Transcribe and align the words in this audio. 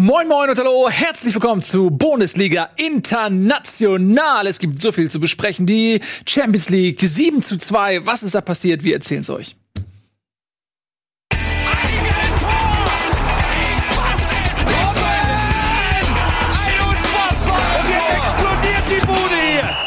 Moin 0.00 0.28
Moin 0.28 0.48
und 0.48 0.56
hallo, 0.56 0.88
herzlich 0.88 1.34
willkommen 1.34 1.60
zu 1.60 1.90
Bundesliga 1.90 2.68
International. 2.76 4.46
Es 4.46 4.60
gibt 4.60 4.78
so 4.78 4.92
viel 4.92 5.10
zu 5.10 5.18
besprechen. 5.18 5.66
Die 5.66 5.98
Champions 6.24 6.68
League 6.68 7.00
7 7.00 7.42
zu 7.42 7.58
2. 7.58 8.06
Was 8.06 8.22
ist 8.22 8.36
da 8.36 8.40
passiert? 8.40 8.84
Wir 8.84 8.94
erzählen 8.94 9.22
es 9.22 9.28
euch. 9.28 9.56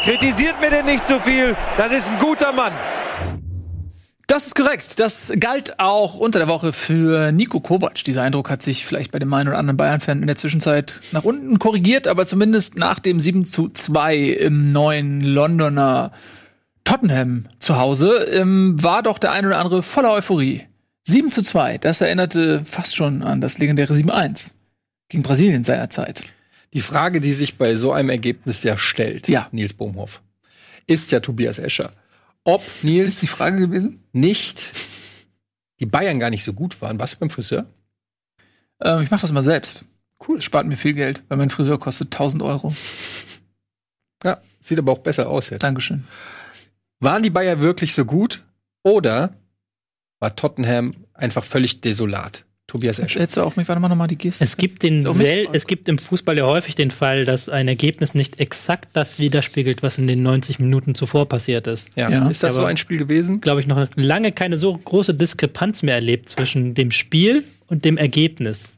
Kritisiert 0.04 0.60
mir 0.60 0.68
denn 0.68 0.84
nicht 0.84 1.06
zu 1.06 1.18
viel. 1.20 1.56
Das 1.78 1.90
ist 1.90 2.10
ein 2.10 2.18
guter 2.18 2.52
Mann. 2.52 2.74
Das 4.32 4.46
ist 4.46 4.54
korrekt. 4.54 4.98
Das 4.98 5.30
galt 5.38 5.78
auch 5.78 6.14
unter 6.14 6.38
der 6.38 6.48
Woche 6.48 6.72
für 6.72 7.32
Nico 7.32 7.60
Kovac. 7.60 8.02
Dieser 8.02 8.22
Eindruck 8.22 8.48
hat 8.48 8.62
sich 8.62 8.86
vielleicht 8.86 9.12
bei 9.12 9.18
dem 9.18 9.30
einen 9.34 9.50
oder 9.50 9.58
anderen 9.58 9.76
Bayern-Fan 9.76 10.22
in 10.22 10.26
der 10.26 10.36
Zwischenzeit 10.36 11.00
nach 11.12 11.24
unten 11.24 11.58
korrigiert, 11.58 12.08
aber 12.08 12.26
zumindest 12.26 12.78
nach 12.78 12.98
dem 12.98 13.20
7 13.20 13.44
zu 13.44 13.68
2 13.68 14.16
im 14.16 14.72
neuen 14.72 15.20
Londoner 15.20 16.12
Tottenham 16.82 17.44
zu 17.58 17.76
Hause 17.76 18.26
ähm, 18.32 18.82
war 18.82 19.02
doch 19.02 19.18
der 19.18 19.32
ein 19.32 19.44
oder 19.44 19.58
andere 19.58 19.82
voller 19.82 20.12
Euphorie. 20.12 20.62
7 21.04 21.30
zu 21.30 21.42
2, 21.42 21.76
das 21.76 22.00
erinnerte 22.00 22.62
fast 22.64 22.96
schon 22.96 23.22
an 23.22 23.42
das 23.42 23.58
legendäre 23.58 23.92
7-1 23.92 24.52
gegen 25.10 25.22
Brasilien 25.22 25.62
seinerzeit. 25.62 26.22
Die 26.72 26.80
Frage, 26.80 27.20
die 27.20 27.34
sich 27.34 27.58
bei 27.58 27.76
so 27.76 27.92
einem 27.92 28.08
Ergebnis 28.08 28.62
ja 28.62 28.78
stellt, 28.78 29.28
Ja. 29.28 29.48
Nils 29.52 29.74
Bohmhoff, 29.74 30.22
ist 30.86 31.12
ja 31.12 31.20
Tobias 31.20 31.58
Escher. 31.58 31.92
Ob 32.44 32.62
Ist 32.62 32.84
Nils 32.84 33.20
die 33.20 33.26
Frage 33.26 33.58
gewesen? 33.58 34.02
nicht 34.12 34.72
die 35.80 35.86
Bayern 35.86 36.18
gar 36.20 36.30
nicht 36.30 36.44
so 36.44 36.52
gut 36.52 36.80
waren. 36.80 36.98
Was 37.00 37.16
beim 37.16 37.30
Friseur? 37.30 37.66
Ähm, 38.80 39.02
ich 39.02 39.10
mache 39.10 39.22
das 39.22 39.32
mal 39.32 39.42
selbst. 39.42 39.84
Cool. 40.26 40.40
Spart 40.40 40.66
mir 40.66 40.76
viel 40.76 40.94
Geld, 40.94 41.22
weil 41.28 41.38
mein 41.38 41.50
Friseur 41.50 41.78
kostet 41.78 42.14
1000 42.14 42.42
Euro. 42.42 42.74
Ja, 44.24 44.40
sieht 44.60 44.78
aber 44.78 44.92
auch 44.92 44.98
besser 44.98 45.28
aus 45.28 45.50
jetzt. 45.50 45.64
Dankeschön. 45.64 46.04
Waren 47.00 47.24
die 47.24 47.30
Bayern 47.30 47.60
wirklich 47.60 47.92
so 47.92 48.04
gut? 48.04 48.44
Oder 48.84 49.34
war 50.20 50.36
Tottenham 50.36 50.94
einfach 51.12 51.42
völlig 51.42 51.80
desolat? 51.80 52.44
Tobias. 52.72 52.98
Hättest 52.98 53.36
du 53.36 53.42
auch 53.42 53.54
mich, 53.56 53.68
warte 53.68 53.80
mal 53.82 53.90
nochmal 53.90 54.08
die 54.08 54.16
Geste. 54.16 54.42
Es 54.42 54.56
gibt, 54.56 54.82
den 54.82 55.06
sel 55.12 55.46
es 55.52 55.66
gibt 55.66 55.90
im 55.90 55.98
Fußball 55.98 56.38
ja 56.38 56.46
häufig 56.46 56.74
den 56.74 56.90
Fall, 56.90 57.26
dass 57.26 57.50
ein 57.50 57.68
Ergebnis 57.68 58.14
nicht 58.14 58.40
exakt 58.40 58.88
das 58.94 59.18
widerspiegelt, 59.18 59.82
was 59.82 59.98
in 59.98 60.06
den 60.06 60.22
90 60.22 60.58
Minuten 60.58 60.94
zuvor 60.94 61.28
passiert 61.28 61.66
ist. 61.66 61.90
Ja. 61.96 62.08
Ja. 62.08 62.26
Ist 62.30 62.42
das 62.42 62.54
so 62.54 62.60
Aber- 62.60 62.68
ein 62.70 62.78
Spiel 62.78 62.96
gewesen? 62.96 63.42
Glaube 63.42 63.60
ich, 63.60 63.66
noch 63.66 63.88
lange 63.94 64.32
keine 64.32 64.56
so 64.56 64.74
große 64.74 65.12
Diskrepanz 65.12 65.82
mehr 65.82 65.96
erlebt 65.96 66.30
zwischen 66.30 66.72
dem 66.72 66.92
Spiel 66.92 67.44
und 67.66 67.84
dem 67.84 67.98
Ergebnis. 67.98 68.70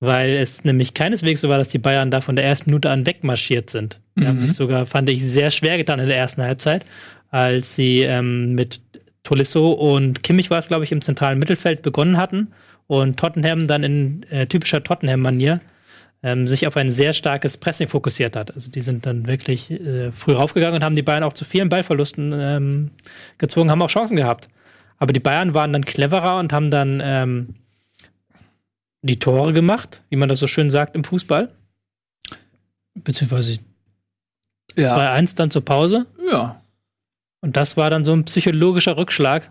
Weil 0.00 0.30
es 0.30 0.64
nämlich 0.64 0.92
keineswegs 0.94 1.40
so 1.40 1.48
war, 1.48 1.58
dass 1.58 1.68
die 1.68 1.78
Bayern 1.78 2.10
da 2.10 2.20
von 2.20 2.34
der 2.34 2.44
ersten 2.44 2.70
Minute 2.70 2.90
an 2.90 3.06
wegmarschiert 3.06 3.70
sind. 3.70 4.00
Die 4.18 4.26
haben 4.26 4.38
Mhm. 4.38 4.42
sich 4.42 4.54
sogar, 4.54 4.86
fand 4.86 5.08
ich, 5.08 5.24
sehr 5.24 5.52
schwer 5.52 5.76
getan 5.78 6.00
in 6.00 6.08
der 6.08 6.16
ersten 6.16 6.42
Halbzeit, 6.42 6.84
als 7.30 7.76
sie 7.76 8.00
ähm, 8.00 8.54
mit 8.56 8.80
Tolisso 9.22 9.70
und 9.72 10.22
Kimmich 10.24 10.50
war 10.50 10.58
es, 10.58 10.66
glaube 10.68 10.82
ich, 10.82 10.90
im 10.92 11.00
zentralen 11.00 11.38
Mittelfeld 11.38 11.80
begonnen 11.82 12.16
hatten 12.16 12.48
und 12.86 13.18
Tottenham 13.18 13.66
dann 13.66 13.82
in 13.82 14.22
äh, 14.30 14.46
typischer 14.46 14.82
Tottenham-Manier 14.82 15.60
ähm, 16.22 16.46
sich 16.46 16.66
auf 16.66 16.76
ein 16.76 16.90
sehr 16.90 17.12
starkes 17.12 17.56
Pressing 17.56 17.86
fokussiert 17.86 18.34
hat. 18.34 18.54
Also 18.54 18.70
die 18.70 18.80
sind 18.80 19.04
dann 19.06 19.26
wirklich 19.26 19.70
äh, 19.70 20.10
früh 20.12 20.32
raufgegangen 20.32 20.76
und 20.76 20.84
haben 20.84 20.96
die 20.96 21.02
Bayern 21.02 21.22
auch 21.22 21.34
zu 21.34 21.44
vielen 21.44 21.68
Ballverlusten 21.68 22.32
ähm, 22.34 22.90
gezwungen, 23.38 23.70
haben 23.70 23.82
auch 23.82 23.90
Chancen 23.90 24.16
gehabt. 24.16 24.48
Aber 24.96 25.12
die 25.12 25.20
Bayern 25.20 25.54
waren 25.54 25.72
dann 25.72 25.84
cleverer 25.84 26.38
und 26.38 26.52
haben 26.52 26.70
dann 26.70 27.02
ähm, 27.04 27.54
die 29.02 29.18
Tore 29.18 29.52
gemacht, 29.52 30.02
wie 30.08 30.16
man 30.16 30.30
das 30.30 30.38
so 30.38 30.46
schön 30.46 30.70
sagt 30.70 30.94
im 30.94 31.04
Fußball. 31.04 31.50
Beziehungsweise 32.94 33.58
ja. 34.76 34.96
2-1 34.96 35.36
dann 35.36 35.50
zur 35.50 35.64
Pause. 35.64 36.06
ja. 36.30 36.60
Und 37.42 37.58
das 37.58 37.76
war 37.76 37.90
dann 37.90 38.06
so 38.06 38.14
ein 38.14 38.24
psychologischer 38.24 38.96
Rückschlag, 38.96 39.50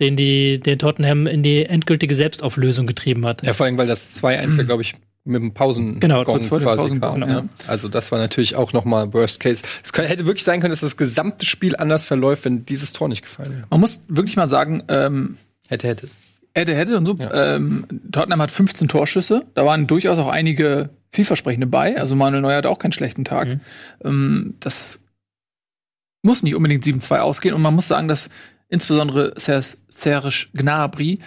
den 0.00 0.16
die 0.16 0.58
den 0.60 0.78
Tottenham 0.78 1.26
in 1.26 1.42
die 1.42 1.64
endgültige 1.66 2.14
Selbstauflösung 2.14 2.86
getrieben 2.86 3.26
hat. 3.26 3.44
Ja, 3.46 3.52
vor 3.52 3.66
allem, 3.66 3.76
weil 3.78 3.86
das 3.86 4.20
2-1 4.22 4.56
ja, 4.56 4.62
glaube 4.64 4.82
ich, 4.82 4.94
mit 5.24 5.42
dem 5.42 5.52
Pausen 5.52 6.00
Genau, 6.00 6.24
kurz 6.24 6.46
vor 6.46 6.58
quasi 6.60 6.82
Pausengong, 6.82 7.20
kam. 7.20 7.28
ja. 7.28 7.34
Ja. 7.40 7.44
Also 7.66 7.88
das 7.88 8.10
war 8.10 8.18
natürlich 8.18 8.56
auch 8.56 8.72
noch 8.72 8.84
mal 8.86 9.12
Worst 9.12 9.38
Case. 9.40 9.62
Es 9.84 9.92
könnte, 9.92 10.10
hätte 10.10 10.26
wirklich 10.26 10.44
sein 10.44 10.60
können, 10.60 10.70
dass 10.70 10.80
das 10.80 10.96
gesamte 10.96 11.44
Spiel 11.44 11.76
anders 11.76 12.04
verläuft, 12.04 12.44
wenn 12.46 12.64
dieses 12.64 12.92
Tor 12.92 13.08
nicht 13.08 13.22
gefallen 13.22 13.52
wäre. 13.52 13.66
Man 13.70 13.80
muss 13.80 14.02
wirklich 14.08 14.36
mal 14.36 14.48
sagen, 14.48 14.82
ähm, 14.88 15.36
Hätte, 15.68 15.86
hätte. 15.88 16.08
hätte, 16.54 16.74
hätte 16.74 16.96
und 16.96 17.04
so. 17.04 17.14
Ja. 17.16 17.54
Ähm, 17.56 17.86
Tottenham 18.10 18.40
hat 18.42 18.50
15 18.50 18.88
Torschüsse. 18.88 19.44
Da 19.54 19.64
waren 19.66 19.86
durchaus 19.86 20.18
auch 20.18 20.28
einige 20.28 20.88
vielversprechende 21.12 21.66
bei. 21.66 21.96
Also 21.98 22.16
Manuel 22.16 22.42
Neuer 22.42 22.56
hat 22.56 22.66
auch 22.66 22.78
keinen 22.78 22.92
schlechten 22.92 23.24
Tag. 23.24 23.46
Mhm. 23.48 23.60
Ähm, 24.04 24.54
das 24.60 24.98
muss 26.22 26.42
nicht 26.42 26.54
unbedingt 26.54 26.84
7-2 26.84 27.18
ausgehen. 27.18 27.54
Und 27.54 27.62
man 27.62 27.74
muss 27.74 27.88
sagen, 27.88 28.08
dass 28.08 28.30
insbesondere 28.70 29.34
Ser- 29.36 29.62
Serge 29.88 30.46
Gnabry 30.54 31.18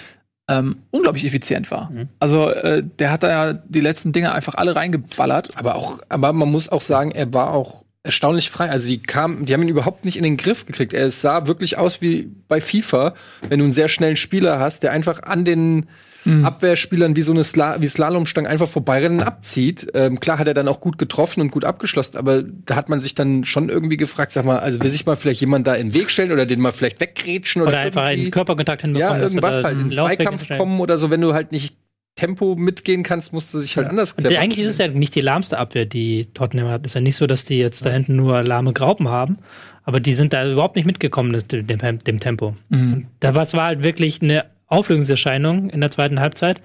ähm, 0.49 0.77
unglaublich 0.91 1.25
effizient 1.25 1.71
war. 1.71 1.89
Mhm. 1.91 2.09
Also 2.19 2.49
äh, 2.49 2.83
der 2.83 3.11
hat 3.11 3.23
da 3.23 3.29
ja 3.29 3.53
die 3.53 3.79
letzten 3.79 4.11
Dinge 4.11 4.33
einfach 4.33 4.55
alle 4.55 4.75
reingeballert. 4.75 5.57
Aber 5.57 5.75
auch, 5.75 5.99
aber 6.09 6.33
man 6.33 6.51
muss 6.51 6.69
auch 6.69 6.81
sagen, 6.81 7.11
er 7.11 7.33
war 7.33 7.51
auch 7.51 7.85
erstaunlich 8.03 8.49
frei. 8.49 8.69
Also 8.69 8.87
die 8.87 9.01
kamen, 9.01 9.45
die 9.45 9.53
haben 9.53 9.61
ihn 9.61 9.69
überhaupt 9.69 10.03
nicht 10.03 10.17
in 10.17 10.23
den 10.23 10.35
Griff 10.35 10.65
gekriegt. 10.65 10.91
Er 10.91 11.09
sah 11.11 11.47
wirklich 11.47 11.77
aus 11.77 12.01
wie 12.01 12.29
bei 12.47 12.59
FIFA, 12.59 13.13
wenn 13.47 13.59
du 13.59 13.65
einen 13.65 13.71
sehr 13.71 13.87
schnellen 13.87 14.17
Spieler 14.17 14.59
hast, 14.59 14.83
der 14.83 14.91
einfach 14.91 15.23
an 15.23 15.45
den 15.45 15.87
Abwehrspielern 16.25 17.15
wie 17.15 17.21
so 17.21 17.31
eine 17.31 17.43
Sla 17.43 17.81
wie 17.81 17.87
Slalomstange 17.87 18.47
einfach 18.47 18.67
vorbeirennen 18.67 19.19
und 19.19 19.25
abzieht. 19.25 19.87
Ähm, 19.93 20.19
klar 20.19 20.39
hat 20.39 20.47
er 20.47 20.53
dann 20.53 20.67
auch 20.67 20.79
gut 20.79 20.97
getroffen 20.97 21.41
und 21.41 21.51
gut 21.51 21.65
abgeschlossen, 21.65 22.17
aber 22.17 22.43
da 22.43 22.75
hat 22.75 22.89
man 22.89 22.99
sich 22.99 23.15
dann 23.15 23.43
schon 23.43 23.69
irgendwie 23.69 23.97
gefragt, 23.97 24.31
sag 24.31 24.45
mal, 24.45 24.59
also 24.59 24.81
will 24.81 24.89
sich 24.89 25.05
mal 25.05 25.15
vielleicht 25.15 25.41
jemand 25.41 25.67
da 25.67 25.75
in 25.75 25.89
den 25.89 25.93
Weg 25.93 26.11
stellen 26.11 26.31
oder 26.31 26.45
den 26.45 26.59
mal 26.59 26.71
vielleicht 26.71 26.99
weggrätschen 26.99 27.61
oder, 27.61 27.71
Oder 27.71 27.79
einfach 27.79 28.03
einen 28.03 28.31
Körperkontakt 28.31 28.81
hinbekommen. 28.81 29.17
ja, 29.17 29.23
irgendwas 29.23 29.63
halt, 29.63 29.79
in 29.79 29.91
Zweikampf 29.91 30.47
kommen 30.49 30.79
oder 30.79 30.97
so, 30.97 31.09
wenn 31.09 31.21
du 31.21 31.33
halt 31.33 31.51
nicht 31.51 31.75
Tempo 32.15 32.55
mitgehen 32.55 33.01
kannst, 33.01 33.33
musst 33.33 33.53
du 33.53 33.59
dich 33.59 33.75
halt 33.75 33.87
anders 33.87 34.11
Und 34.11 34.25
clever 34.25 34.39
eigentlich 34.39 34.65
ist 34.65 34.73
es 34.73 34.77
ja 34.77 34.87
nicht 34.87 35.15
die 35.15 35.21
lahmste 35.21 35.57
Abwehr, 35.57 35.85
die 35.85 36.27
Tottenham 36.33 36.67
hat. 36.67 36.85
Es 36.85 36.91
ist 36.91 36.95
ja 36.95 37.01
nicht 37.01 37.15
so, 37.15 37.25
dass 37.25 37.45
die 37.45 37.57
jetzt 37.57 37.85
da 37.85 37.89
hinten 37.89 38.15
nur 38.15 38.43
lahme 38.43 38.71
Graupen 38.71 39.07
haben, 39.07 39.39
aber 39.83 39.99
die 39.99 40.13
sind 40.13 40.31
da 40.31 40.47
überhaupt 40.47 40.75
nicht 40.75 40.85
mitgekommen, 40.85 41.35
dem, 41.51 41.99
dem 41.99 42.19
Tempo. 42.19 42.55
Und 42.69 43.07
da 43.19 43.33
war 43.33 43.41
es 43.41 43.53
war 43.53 43.65
halt 43.65 43.81
wirklich 43.81 44.21
eine 44.21 44.45
Auflösungserscheinung 44.73 45.69
in 45.69 45.79
der 45.79 45.91
zweiten 45.91 46.19
Halbzeit. 46.19 46.61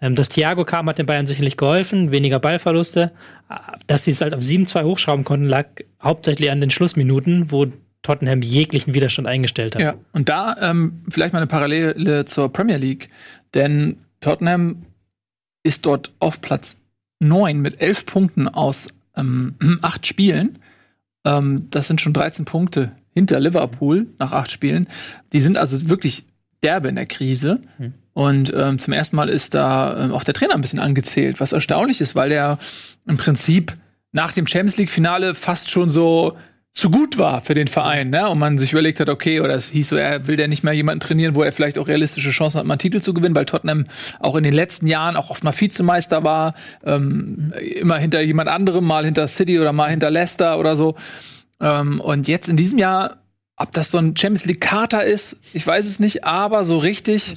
Ähm, 0.00 0.14
dass 0.16 0.28
Thiago 0.28 0.64
kam, 0.64 0.88
hat 0.88 0.98
den 0.98 1.06
Bayern 1.06 1.26
sicherlich 1.26 1.56
geholfen, 1.56 2.10
weniger 2.10 2.38
Ballverluste. 2.38 3.12
Dass 3.86 4.04
sie 4.04 4.10
es 4.10 4.20
halt 4.20 4.34
auf 4.34 4.42
7-2 4.42 4.84
hochschrauben 4.84 5.24
konnten, 5.24 5.46
lag 5.46 5.66
hauptsächlich 6.02 6.50
an 6.50 6.60
den 6.60 6.70
Schlussminuten, 6.70 7.50
wo 7.50 7.66
Tottenham 8.02 8.42
jeglichen 8.42 8.94
Widerstand 8.94 9.28
eingestellt 9.28 9.76
hat. 9.76 9.82
Ja, 9.82 9.94
und 10.12 10.28
da 10.28 10.56
ähm, 10.60 11.04
vielleicht 11.10 11.32
mal 11.32 11.38
eine 11.38 11.46
Parallele 11.46 12.24
zur 12.24 12.52
Premier 12.52 12.76
League, 12.76 13.08
denn 13.54 13.98
Tottenham 14.20 14.84
ist 15.62 15.86
dort 15.86 16.12
auf 16.18 16.40
Platz 16.40 16.74
9 17.20 17.60
mit 17.60 17.80
11 17.80 18.06
Punkten 18.06 18.48
aus 18.48 18.88
ähm, 19.16 19.54
8 19.82 20.06
Spielen. 20.06 20.58
Ähm, 21.24 21.68
das 21.70 21.86
sind 21.86 22.00
schon 22.00 22.12
13 22.12 22.44
Punkte 22.44 22.92
hinter 23.14 23.38
Liverpool 23.38 24.08
nach 24.18 24.32
8 24.32 24.50
Spielen. 24.50 24.88
Die 25.32 25.40
sind 25.40 25.56
also 25.56 25.88
wirklich 25.88 26.24
derbe 26.62 26.88
in 26.88 26.96
der 26.96 27.06
Krise. 27.06 27.60
Hm. 27.78 27.94
Und 28.14 28.52
ähm, 28.54 28.78
zum 28.78 28.92
ersten 28.92 29.16
Mal 29.16 29.28
ist 29.28 29.54
da 29.54 30.04
ähm, 30.04 30.12
auch 30.12 30.24
der 30.24 30.34
Trainer 30.34 30.54
ein 30.54 30.60
bisschen 30.60 30.78
angezählt, 30.78 31.40
was 31.40 31.52
erstaunlich 31.52 32.00
ist, 32.00 32.14
weil 32.14 32.28
der 32.28 32.58
im 33.06 33.16
Prinzip 33.16 33.72
nach 34.12 34.32
dem 34.32 34.46
Champions 34.46 34.76
League-Finale 34.76 35.34
fast 35.34 35.70
schon 35.70 35.88
so 35.88 36.36
zu 36.74 36.90
gut 36.90 37.18
war 37.18 37.42
für 37.42 37.52
den 37.52 37.68
Verein, 37.68 38.08
ne? 38.10 38.28
Und 38.28 38.38
man 38.38 38.56
sich 38.56 38.72
überlegt 38.72 38.98
hat, 38.98 39.10
okay, 39.10 39.40
oder 39.40 39.54
es 39.54 39.68
hieß 39.68 39.90
so, 39.90 39.96
er 39.96 40.26
will 40.26 40.36
der 40.36 40.48
nicht 40.48 40.64
mehr 40.64 40.72
jemanden 40.72 41.00
trainieren, 41.00 41.34
wo 41.34 41.42
er 41.42 41.52
vielleicht 41.52 41.76
auch 41.76 41.86
realistische 41.86 42.30
Chancen 42.30 42.58
hat, 42.58 42.66
mal 42.66 42.74
einen 42.74 42.78
Titel 42.78 43.00
zu 43.00 43.12
gewinnen, 43.12 43.34
weil 43.34 43.44
Tottenham 43.44 43.86
auch 44.20 44.36
in 44.36 44.44
den 44.44 44.54
letzten 44.54 44.86
Jahren 44.86 45.16
auch 45.16 45.28
oft 45.28 45.44
mal 45.44 45.52
Vizemeister 45.52 46.24
war, 46.24 46.54
ähm, 46.84 47.52
immer 47.78 47.98
hinter 47.98 48.22
jemand 48.22 48.48
anderem, 48.48 48.86
mal 48.86 49.04
hinter 49.04 49.28
City 49.28 49.60
oder 49.60 49.72
mal 49.72 49.90
hinter 49.90 50.10
Leicester 50.10 50.58
oder 50.58 50.74
so. 50.74 50.96
Ähm, 51.60 52.00
und 52.00 52.26
jetzt 52.26 52.48
in 52.48 52.56
diesem 52.56 52.78
Jahr, 52.78 53.21
ob 53.62 53.72
das 53.72 53.90
so 53.90 53.98
ein 53.98 54.16
Champions 54.16 54.44
League 54.44 54.60
Kater 54.60 55.04
ist, 55.04 55.36
ich 55.52 55.66
weiß 55.66 55.86
es 55.86 56.00
nicht, 56.00 56.24
aber 56.24 56.64
so 56.64 56.78
richtig 56.78 57.34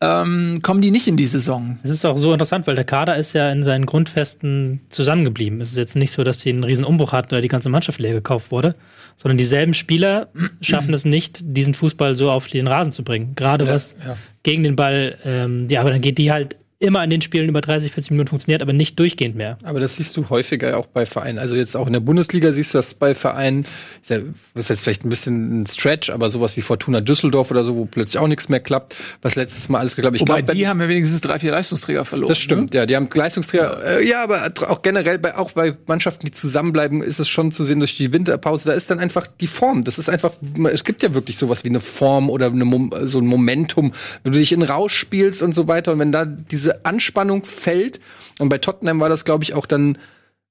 ähm, 0.00 0.60
kommen 0.62 0.80
die 0.80 0.90
nicht 0.90 1.08
in 1.08 1.16
die 1.16 1.26
Saison. 1.26 1.78
Es 1.82 1.90
ist 1.90 2.04
auch 2.04 2.18
so 2.18 2.32
interessant, 2.32 2.66
weil 2.66 2.74
der 2.74 2.84
Kader 2.84 3.16
ist 3.16 3.32
ja 3.32 3.50
in 3.50 3.62
seinen 3.62 3.86
Grundfesten 3.86 4.82
zusammengeblieben. 4.90 5.60
Es 5.60 5.70
ist 5.70 5.78
jetzt 5.78 5.96
nicht 5.96 6.12
so, 6.12 6.22
dass 6.22 6.38
die 6.38 6.50
einen 6.50 6.64
riesen 6.64 6.84
Umbruch 6.84 7.12
hatten 7.12 7.34
oder 7.34 7.40
die 7.40 7.48
ganze 7.48 7.70
Mannschaft 7.70 7.98
leer 7.98 8.12
gekauft 8.12 8.50
wurde, 8.50 8.74
sondern 9.16 9.38
dieselben 9.38 9.74
Spieler 9.74 10.28
schaffen 10.60 10.94
es 10.94 11.04
nicht, 11.04 11.40
diesen 11.42 11.74
Fußball 11.74 12.14
so 12.14 12.30
auf 12.30 12.46
den 12.46 12.68
Rasen 12.68 12.92
zu 12.92 13.02
bringen. 13.02 13.34
Gerade 13.34 13.66
was 13.66 13.96
ja. 14.06 14.16
gegen 14.42 14.62
den 14.62 14.76
Ball, 14.76 15.16
ähm, 15.24 15.66
ja, 15.70 15.80
aber 15.80 15.90
dann 15.90 16.02
geht 16.02 16.18
die 16.18 16.30
halt 16.30 16.56
immer 16.78 17.02
in 17.02 17.10
den 17.10 17.22
Spielen 17.22 17.48
über 17.48 17.60
30, 17.62 17.92
40 17.92 18.10
Minuten 18.10 18.28
funktioniert, 18.28 18.60
aber 18.62 18.72
nicht 18.72 18.98
durchgehend 18.98 19.34
mehr. 19.34 19.58
Aber 19.62 19.80
das 19.80 19.96
siehst 19.96 20.16
du 20.16 20.28
häufiger 20.28 20.76
auch 20.76 20.86
bei 20.86 21.06
Vereinen. 21.06 21.38
Also 21.38 21.56
jetzt 21.56 21.74
auch 21.76 21.86
in 21.86 21.94
der 21.94 22.00
Bundesliga 22.00 22.52
siehst 22.52 22.74
du 22.74 22.78
das 22.78 22.92
bei 22.94 23.14
Vereinen, 23.14 23.64
das 24.06 24.22
ist 24.54 24.68
jetzt 24.68 24.80
vielleicht 24.82 25.04
ein 25.04 25.08
bisschen 25.08 25.62
ein 25.62 25.66
Stretch, 25.66 26.10
aber 26.10 26.28
sowas 26.28 26.56
wie 26.56 26.60
Fortuna 26.60 27.00
Düsseldorf 27.00 27.50
oder 27.50 27.64
so, 27.64 27.76
wo 27.76 27.84
plötzlich 27.86 28.18
auch 28.18 28.28
nichts 28.28 28.48
mehr 28.48 28.60
klappt, 28.60 28.94
was 29.22 29.36
letztes 29.36 29.68
Mal 29.68 29.78
alles 29.78 29.96
geklappt. 29.96 30.16
Ich 30.16 30.20
Wobei, 30.22 30.42
glaub, 30.42 30.54
die 30.54 30.68
haben 30.68 30.80
ja 30.80 30.88
wenigstens 30.88 31.20
drei, 31.22 31.38
vier 31.38 31.50
Leistungsträger 31.52 32.04
verloren. 32.04 32.28
das 32.28 32.38
stimmt, 32.38 32.74
Ne? 32.74 32.80
ja, 32.80 32.86
die 32.86 32.96
haben 32.96 33.08
Leistungsträger. 33.12 34.00
Äh, 34.00 34.06
ja, 34.08 34.22
aber 34.22 34.52
auch 34.68 34.82
generell 34.82 35.18
bei 35.18 35.36
auch 35.36 35.52
bei 35.52 35.74
Mannschaften, 35.86 36.26
die 36.26 36.32
zusammenbleiben, 36.32 37.02
ist 37.02 37.18
es 37.20 37.28
schon 37.28 37.52
zu 37.52 37.64
sehen 37.64 37.78
durch 37.78 37.94
die 37.96 38.12
Winterpause. 38.12 38.68
Da 38.68 38.74
ist 38.74 38.90
dann 38.90 38.98
einfach 38.98 39.26
die 39.26 39.46
Form. 39.46 39.82
Das 39.84 39.98
ist 39.98 40.10
einfach. 40.10 40.32
Es 40.72 40.84
gibt 40.84 41.02
ja 41.02 41.14
wirklich 41.14 41.36
sowas 41.38 41.64
wie 41.64 41.68
eine 41.68 41.80
Form 41.80 42.28
oder 42.28 42.46
eine, 42.46 42.90
so 43.04 43.18
ein 43.18 43.26
Momentum, 43.26 43.92
wenn 44.22 44.32
du 44.32 44.38
dich 44.38 44.52
in 44.52 44.62
Rausch 44.62 44.94
spielst 44.96 45.42
und 45.42 45.54
so 45.54 45.68
weiter. 45.68 45.92
Und 45.92 46.00
wenn 46.00 46.12
da 46.12 46.24
diese 46.24 46.65
Anspannung 46.84 47.44
fällt 47.44 48.00
und 48.38 48.48
bei 48.48 48.58
Tottenham 48.58 49.00
war 49.00 49.08
das, 49.08 49.24
glaube 49.24 49.44
ich, 49.44 49.54
auch 49.54 49.66
dann 49.66 49.98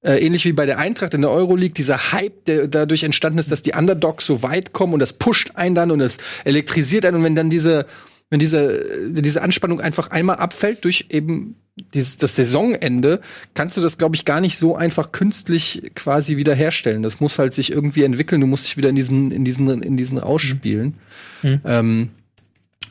äh, 0.02 0.18
ähnlich 0.24 0.44
wie 0.44 0.52
bei 0.52 0.66
der 0.66 0.78
Eintracht 0.78 1.14
in 1.14 1.22
der 1.22 1.30
Euroleague, 1.30 1.74
dieser 1.74 2.12
Hype, 2.12 2.44
der 2.44 2.68
dadurch 2.68 3.02
entstanden 3.02 3.38
ist, 3.38 3.50
dass 3.50 3.62
die 3.62 3.72
Underdogs 3.72 4.26
so 4.26 4.42
weit 4.42 4.72
kommen 4.72 4.94
und 4.94 5.00
das 5.00 5.12
pusht 5.12 5.52
einen 5.54 5.74
dann 5.74 5.90
und 5.90 5.98
das 5.98 6.18
elektrisiert 6.44 7.06
einen 7.06 7.16
und 7.16 7.24
wenn 7.24 7.34
dann 7.34 7.50
diese, 7.50 7.86
wenn 8.30 8.38
diese, 8.38 8.84
wenn 9.12 9.22
diese 9.22 9.42
Anspannung 9.42 9.80
einfach 9.80 10.10
einmal 10.10 10.36
abfällt 10.36 10.84
durch 10.84 11.06
eben 11.10 11.56
dieses, 11.94 12.16
das 12.16 12.36
Saisonende, 12.36 13.20
kannst 13.54 13.76
du 13.76 13.80
das, 13.82 13.98
glaube 13.98 14.16
ich, 14.16 14.24
gar 14.24 14.40
nicht 14.40 14.56
so 14.56 14.76
einfach 14.76 15.12
künstlich 15.12 15.90
quasi 15.94 16.36
wiederherstellen. 16.36 17.02
Das 17.02 17.20
muss 17.20 17.38
halt 17.38 17.52
sich 17.52 17.70
irgendwie 17.70 18.02
entwickeln. 18.02 18.40
Du 18.40 18.46
musst 18.46 18.64
dich 18.66 18.76
wieder 18.78 18.88
in 18.88 18.96
diesen, 18.96 19.30
in 19.30 19.44
diesen, 19.44 19.82
in 19.82 19.96
diesen 19.96 20.18
Rausch 20.18 20.48
spielen. 20.48 20.94
Ähm, 21.42 22.10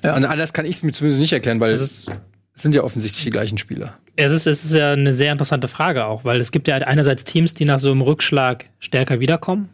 Ja. 0.03 0.15
Und 0.15 0.25
anders 0.25 0.53
kann 0.53 0.65
ich 0.65 0.77
es 0.77 0.83
mir 0.83 0.91
zumindest 0.91 1.19
nicht 1.19 1.33
erklären, 1.33 1.59
weil 1.59 1.71
Das 1.71 1.81
es 1.81 1.99
ist, 1.99 2.11
sind 2.55 2.75
ja 2.75 2.83
offensichtlich 2.83 3.23
die 3.23 3.29
gleichen 3.29 3.57
Spieler. 3.57 3.97
es, 4.15 4.31
ist, 4.31 4.47
es 4.47 4.65
ist 4.65 4.73
ja 4.73 4.93
eine 4.93 5.13
sehr 5.13 5.31
interessante 5.31 5.67
Frage 5.67 6.05
auch, 6.05 6.23
weil 6.23 6.39
es 6.39 6.51
gibt 6.51 6.67
ja 6.67 6.75
einerseits 6.75 7.23
Teams, 7.25 7.53
die 7.53 7.65
nach 7.65 7.79
so 7.79 7.91
einem 7.91 8.01
Rückschlag 8.01 8.65
stärker 8.79 9.19
wiederkommen. 9.19 9.69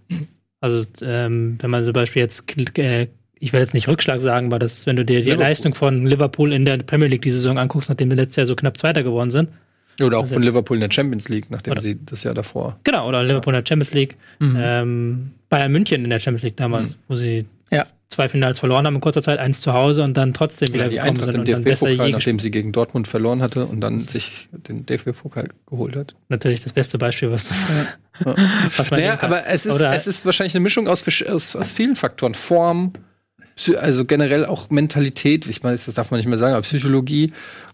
Also 0.60 0.84
ähm, 1.02 1.58
wenn 1.60 1.70
man 1.70 1.84
zum 1.84 1.94
Beispiel 1.94 2.22
jetzt, 2.22 2.44
äh, 2.78 3.08
ich 3.40 3.54
will 3.54 3.60
jetzt 3.60 3.74
nicht 3.74 3.88
Rückschlag 3.88 4.22
sagen, 4.22 4.52
weil 4.52 4.60
das, 4.60 4.86
wenn 4.86 4.96
du 4.96 5.04
dir 5.06 5.20
die 5.20 5.26
Liverpool. 5.26 5.44
Leistung 5.44 5.74
von 5.74 6.06
Liverpool 6.06 6.54
in 6.54 6.66
der 6.66 6.78
Premier 6.78 7.08
League 7.08 7.24
die 7.24 7.32
Saison 7.32 7.58
anguckst, 7.58 7.90
nachdem 7.90 8.10
wir 8.10 8.18
letztes 8.18 8.36
Jahr 8.36 8.46
so 8.46 8.56
knapp 8.56 8.78
Zweiter 8.78 9.02
geworden 9.04 9.32
sind, 9.32 9.50
Oder 10.02 10.20
auch 10.20 10.28
von 10.28 10.42
Liverpool 10.44 10.78
in 10.78 10.82
der 10.82 10.92
Champions 10.92 11.30
League, 11.30 11.50
nachdem 11.50 11.72
Oder- 11.74 11.82
sie 11.82 11.98
das 12.06 12.24
Jahr 12.24 12.34
davor. 12.34 12.80
Genau, 12.84 13.08
oder 13.08 13.24
Liverpool 13.24 13.54
in 13.54 13.64
der 13.64 13.68
Champions 13.68 13.94
League. 13.94 14.16
Ähm, 14.40 15.32
Bayern 15.50 15.72
München 15.72 16.04
in 16.04 16.10
der 16.10 16.20
Champions 16.20 16.44
League 16.44 16.58
damals, 16.58 16.98
wo 17.08 17.16
sie. 17.16 17.46
Zwei 18.12 18.30
Finals 18.30 18.60
verloren 18.60 18.86
haben 18.86 18.96
in 18.96 19.02
kurzer 19.02 19.22
Zeit, 19.22 19.40
eins 19.40 19.62
zu 19.62 19.74
Hause 19.74 20.04
und 20.04 20.16
dann 20.16 20.34
trotzdem 20.34 20.74
wieder 20.74 20.84
Ja, 20.86 20.90
die 20.90 20.96
gekommen 20.96 21.10
Eintracht 21.10 21.26
sind 21.28 21.36
im 21.36 21.42
und 21.42 21.50
dann 21.50 21.64
besser 21.64 21.90
je 21.90 22.12
nachdem 22.12 22.40
sie 22.40 22.52
gegen 22.52 22.72
Dortmund 22.72 23.08
verloren 23.08 23.42
hatte 23.42 23.66
und 23.66 23.82
dann 23.82 24.00
sich 24.00 24.50
den 24.52 24.86
DFB-Pokal 24.86 25.50
geholt 25.68 25.96
hat. 25.96 26.16
Natürlich 26.30 26.60
das 26.60 26.74
beste 26.74 26.98
Beispiel, 26.98 27.32
was, 27.32 27.50
was 28.78 28.92
man 28.92 29.00
Naja, 29.00 29.18
aber 29.22 29.48
es 29.48 29.66
ist, 29.66 29.74
Oder- 29.74 29.94
es 29.94 30.08
ist 30.08 30.26
wahrscheinlich 30.26 30.54
eine 30.54 30.62
Mischung 30.62 30.88
aus, 30.88 31.04
aus, 31.28 31.56
aus 31.56 31.70
vielen 31.70 31.96
Faktoren. 31.96 32.34
Form, 32.36 32.94
also 33.80 34.06
generell 34.06 34.46
auch 34.46 34.70
Mentalität, 34.70 35.48
ich 35.48 35.64
meine, 35.64 35.78
das 35.78 35.94
darf 35.94 36.12
man 36.12 36.20
nicht 36.20 36.28
mehr 36.28 36.38
sagen, 36.38 36.54
aber 36.54 36.62
Psychologie. 36.64 37.32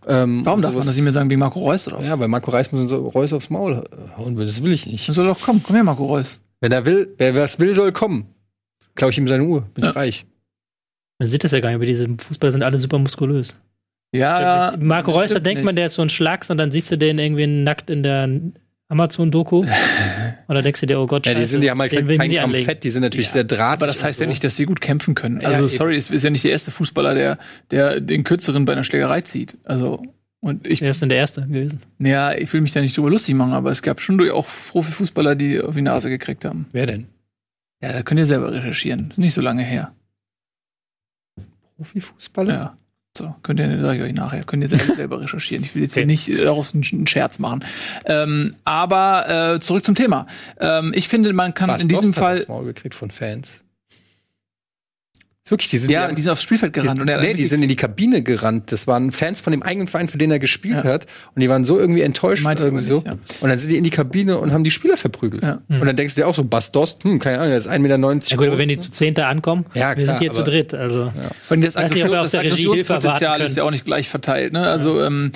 Ähm, 0.08 0.42
Warum 0.46 0.62
darf 0.62 0.74
man 0.74 0.86
das 0.86 0.96
nicht 0.96 1.04
mehr 1.04 1.14
sagen 1.14 1.30
wegen 1.30 1.40
Marco 1.40 1.60
Reus 1.60 1.88
oder? 1.88 2.02
Ja, 2.02 2.16
bei 2.16 2.28
Marco 2.28 2.52
Reis 2.52 2.72
muss 2.72 2.90
so 2.90 3.08
Reus 3.08 3.34
aufs 3.34 3.50
Maul 3.50 3.84
hauen, 4.18 4.36
das 4.38 4.64
will 4.64 4.72
ich 4.72 4.86
nicht. 4.86 5.08
Dann 5.08 5.16
soll 5.16 5.28
doch 5.28 5.40
kommen, 5.42 5.62
komm 5.64 5.76
her, 5.76 5.84
Marco 5.84 6.06
Reus. 6.06 6.40
Wenn 6.60 6.72
er 6.72 6.86
will, 6.86 7.14
wer 7.18 7.36
was 7.36 7.60
will, 7.60 7.76
soll 7.76 7.92
kommen. 7.92 8.26
Klaue 8.98 9.12
ich 9.12 9.18
ihm 9.18 9.28
seine 9.30 9.44
Uhr, 9.46 9.62
bin 9.74 9.86
Ja. 9.86 9.92
ich 9.92 9.96
reich. 9.96 10.26
Man 11.20 11.30
sieht 11.30 11.44
das 11.46 11.52
ja 11.54 11.60
gar 11.62 11.70
nicht, 11.70 11.76
aber 11.78 11.86
diese 11.86 12.06
Fußballer 12.06 12.52
sind 12.52 12.64
alle 12.64 12.78
super 12.78 13.00
muskulös. 13.00 13.56
Ja, 14.14 14.74
Marco 14.80 15.12
das 15.12 15.22
Reus, 15.22 15.34
da 15.34 15.40
denkt 15.40 15.64
man, 15.64 15.74
nicht. 15.76 15.80
der 15.80 15.86
ist 15.88 15.96
so 15.96 16.02
ein 16.02 16.10
Schlags 16.10 16.50
und 16.50 16.58
dann 16.58 16.72
siehst 16.72 16.92
du 16.92 16.98
den 16.98 17.18
irgendwie 17.20 17.48
nackt 17.48 17.90
in 17.90 18.04
der 18.04 18.30
Amazon-Doku. 18.90 19.66
Oder 20.48 20.62
denkst 20.62 20.80
du 20.80 20.86
dir, 20.88 21.00
oh 21.00 21.06
Gott, 21.08 21.26
Ja, 21.26 21.34
die, 21.34 21.40
Scheiße, 21.40 21.52
sind, 21.52 21.62
die 21.62 21.70
haben 21.70 21.80
halt 21.82 21.92
den 21.92 22.08
kein, 22.08 22.18
kein 22.18 22.32
Gramm. 22.32 22.54
Fett, 22.56 22.84
die 22.84 22.90
sind 22.90 23.02
natürlich 23.02 23.28
Ja, 23.28 23.34
sehr 23.34 23.44
drahtig. 23.44 23.80
Aber 23.80 23.88
das 23.88 24.04
heißt 24.04 24.20
ja 24.20 24.26
und 24.26 24.30
so. 24.30 24.34
nicht, 24.36 24.44
dass 24.46 24.56
sie 24.56 24.66
gut 24.66 24.80
kämpfen 24.80 25.14
können. 25.14 25.42
Ja, 25.42 25.48
Also, 25.50 25.62
eben. 25.62 25.68
sorry, 25.70 25.96
es 25.98 26.10
ist 26.10 26.24
ja 26.24 26.30
nicht 26.30 26.44
der 26.46 26.52
erste 26.52 26.72
Fußballer, 26.72 27.14
der, 27.16 27.38
der 27.72 28.00
den 28.00 28.24
Kürzeren 28.24 28.64
bei 28.66 28.72
einer 28.74 28.86
Schlägerei 28.86 29.22
zieht. 29.22 29.58
Also, 29.66 30.02
und 30.40 30.66
ich, 30.66 30.80
Wer 30.82 30.92
ist 30.92 31.02
denn 31.02 31.10
der 31.10 31.18
Erste 31.18 31.42
gewesen? 31.42 31.82
ja, 32.00 32.32
ich 32.34 32.52
will 32.54 32.62
mich 32.62 32.72
da 32.72 32.80
nicht 32.80 32.96
drüber 32.96 33.10
lustig 33.10 33.36
machen, 33.36 33.52
aber 33.54 33.72
es 33.72 33.82
gab 33.82 34.00
schon 34.00 34.18
durch 34.18 34.32
auch 34.32 34.48
Profifußballer, 34.70 35.36
die 35.36 35.60
auf 35.60 35.76
die 35.76 35.82
Nase 35.82 36.10
gekriegt 36.10 36.46
haben. 36.46 36.68
Wer 36.72 36.86
denn? 36.86 37.08
Ja, 37.82 37.94
da 37.94 38.02
könnt 38.02 38.20
ihr 38.20 38.26
selber 38.26 38.52
recherchieren. 38.52 39.10
Ist 39.12 39.20
nicht 39.20 39.34
so 39.34 39.42
lange 39.42 39.64
her. 39.64 39.94
Profifußballer? 41.78 42.54
Ja. 42.54 42.78
So, 43.16 43.36
könnt 43.42 43.60
ihr, 43.60 43.82
sag 43.82 43.96
ich 43.96 44.04
euch 44.04 44.14
nachher, 44.14 44.44
könnt 44.44 44.62
ihr 44.64 44.68
selber, 44.68 44.96
selber 44.96 45.22
recherchieren. 45.22 45.64
Ich 45.64 45.74
will 45.74 45.82
jetzt 45.82 45.96
hier 45.96 46.04
Okay. 46.04 46.12
nicht 46.12 46.30
äh, 46.30 46.44
daraus 46.44 46.74
einen, 46.74 47.08
Scherz 47.08 47.40
machen. 47.40 47.64
Ähm, 48.06 48.56
aber 48.64 49.56
äh, 49.56 49.60
zurück 49.60 49.84
zum 49.86 49.96
Thema. 49.96 50.28
Ähm, 50.60 50.92
ich 50.96 51.08
finde, 51.08 51.34
man 51.34 51.54
kann 51.54 51.68
Bas 51.68 51.82
in 51.82 51.88
diesem 51.88 52.14
Fall. 52.14 52.46
Maul 52.48 52.66
gekriegt 52.66 52.94
von 52.94 53.10
Fans. 53.10 53.64
Ist 55.48 55.52
Wirklich, 55.52 55.70
die 55.70 55.78
sind 55.78 55.92
Ja, 55.92 56.12
die 56.12 56.22
sind 56.22 56.30
aufs 56.34 56.44
Spielfeld 56.44 56.74
gerannt. 56.74 57.00
und 57.00 57.08
er 57.08 57.16
hat 57.16 57.24
nee, 57.24 57.34
die 57.34 57.46
sind 57.48 57.64
in 57.64 57.70
die 57.70 57.78
Kabine 57.78 58.22
gerannt. 58.22 58.70
Das 58.74 58.86
waren 58.86 59.14
Fans 59.14 59.40
von 59.40 59.52
dem 59.52 59.64
eigenen 59.64 59.88
Verein, 59.88 60.10
für 60.10 60.18
den 60.18 60.30
er 60.30 60.40
gespielt 60.40 60.84
Ja. 60.84 60.92
hat. 60.92 61.06
Und 61.36 61.42
die 61.42 61.48
waren 61.48 61.64
so 61.64 61.80
irgendwie 61.80 62.02
enttäuscht 62.02 62.44
Meinte 62.44 62.64
ich 62.64 62.68
irgendwie 62.68 62.84
so. 62.84 62.96
nicht, 62.96 63.08
ja. 63.08 63.14
Und 63.40 63.50
dann 63.50 63.58
sind 63.58 63.70
die 63.70 63.78
in 63.78 63.86
die 63.86 63.90
Kabine 63.90 64.40
und 64.40 64.52
haben 64.52 64.66
die 64.66 64.72
Spieler 64.72 64.98
verprügelt. 64.98 65.44
Ja. 65.44 65.60
Und 65.70 65.86
dann 65.86 65.96
denkst 65.96 66.16
du 66.16 66.22
dir 66.22 66.28
auch 66.28 66.36
so, 66.36 66.44
Bas 66.44 66.74
Dost, 66.74 67.06
hm, 67.06 67.20
keine 67.20 67.38
Ahnung, 67.38 67.52
der 67.52 67.60
ist 67.60 67.68
1,90 67.70 67.80
Meter 67.80 68.30
Ja 68.32 68.36
gut, 68.38 68.48
aber 68.48 68.58
wenn 68.58 68.68
die 68.68 68.78
zu 68.80 68.92
Zehnte 68.92 69.26
ankommen, 69.26 69.66
Ja, 69.74 69.90
wir 69.96 70.04
klar, 70.04 70.06
sind 70.08 70.20
hier 70.20 70.34
zu 70.34 70.42
aber- 70.42 70.52
dritt. 70.52 70.74
Also 70.74 71.14
Und 71.50 71.62
das, 71.64 71.76
wir 71.76 71.82
Aggression, 71.86 72.12
das 72.12 72.36
Aggressionspotenzial 72.36 73.40
ist 73.40 73.56
ja 73.56 73.64
auch 73.64 73.72
nicht 73.72 73.86
gleich 73.86 74.10
verteilt. 74.10 74.52
Ne? 74.52 74.68
Also, 74.68 75.02
ähm, 75.02 75.32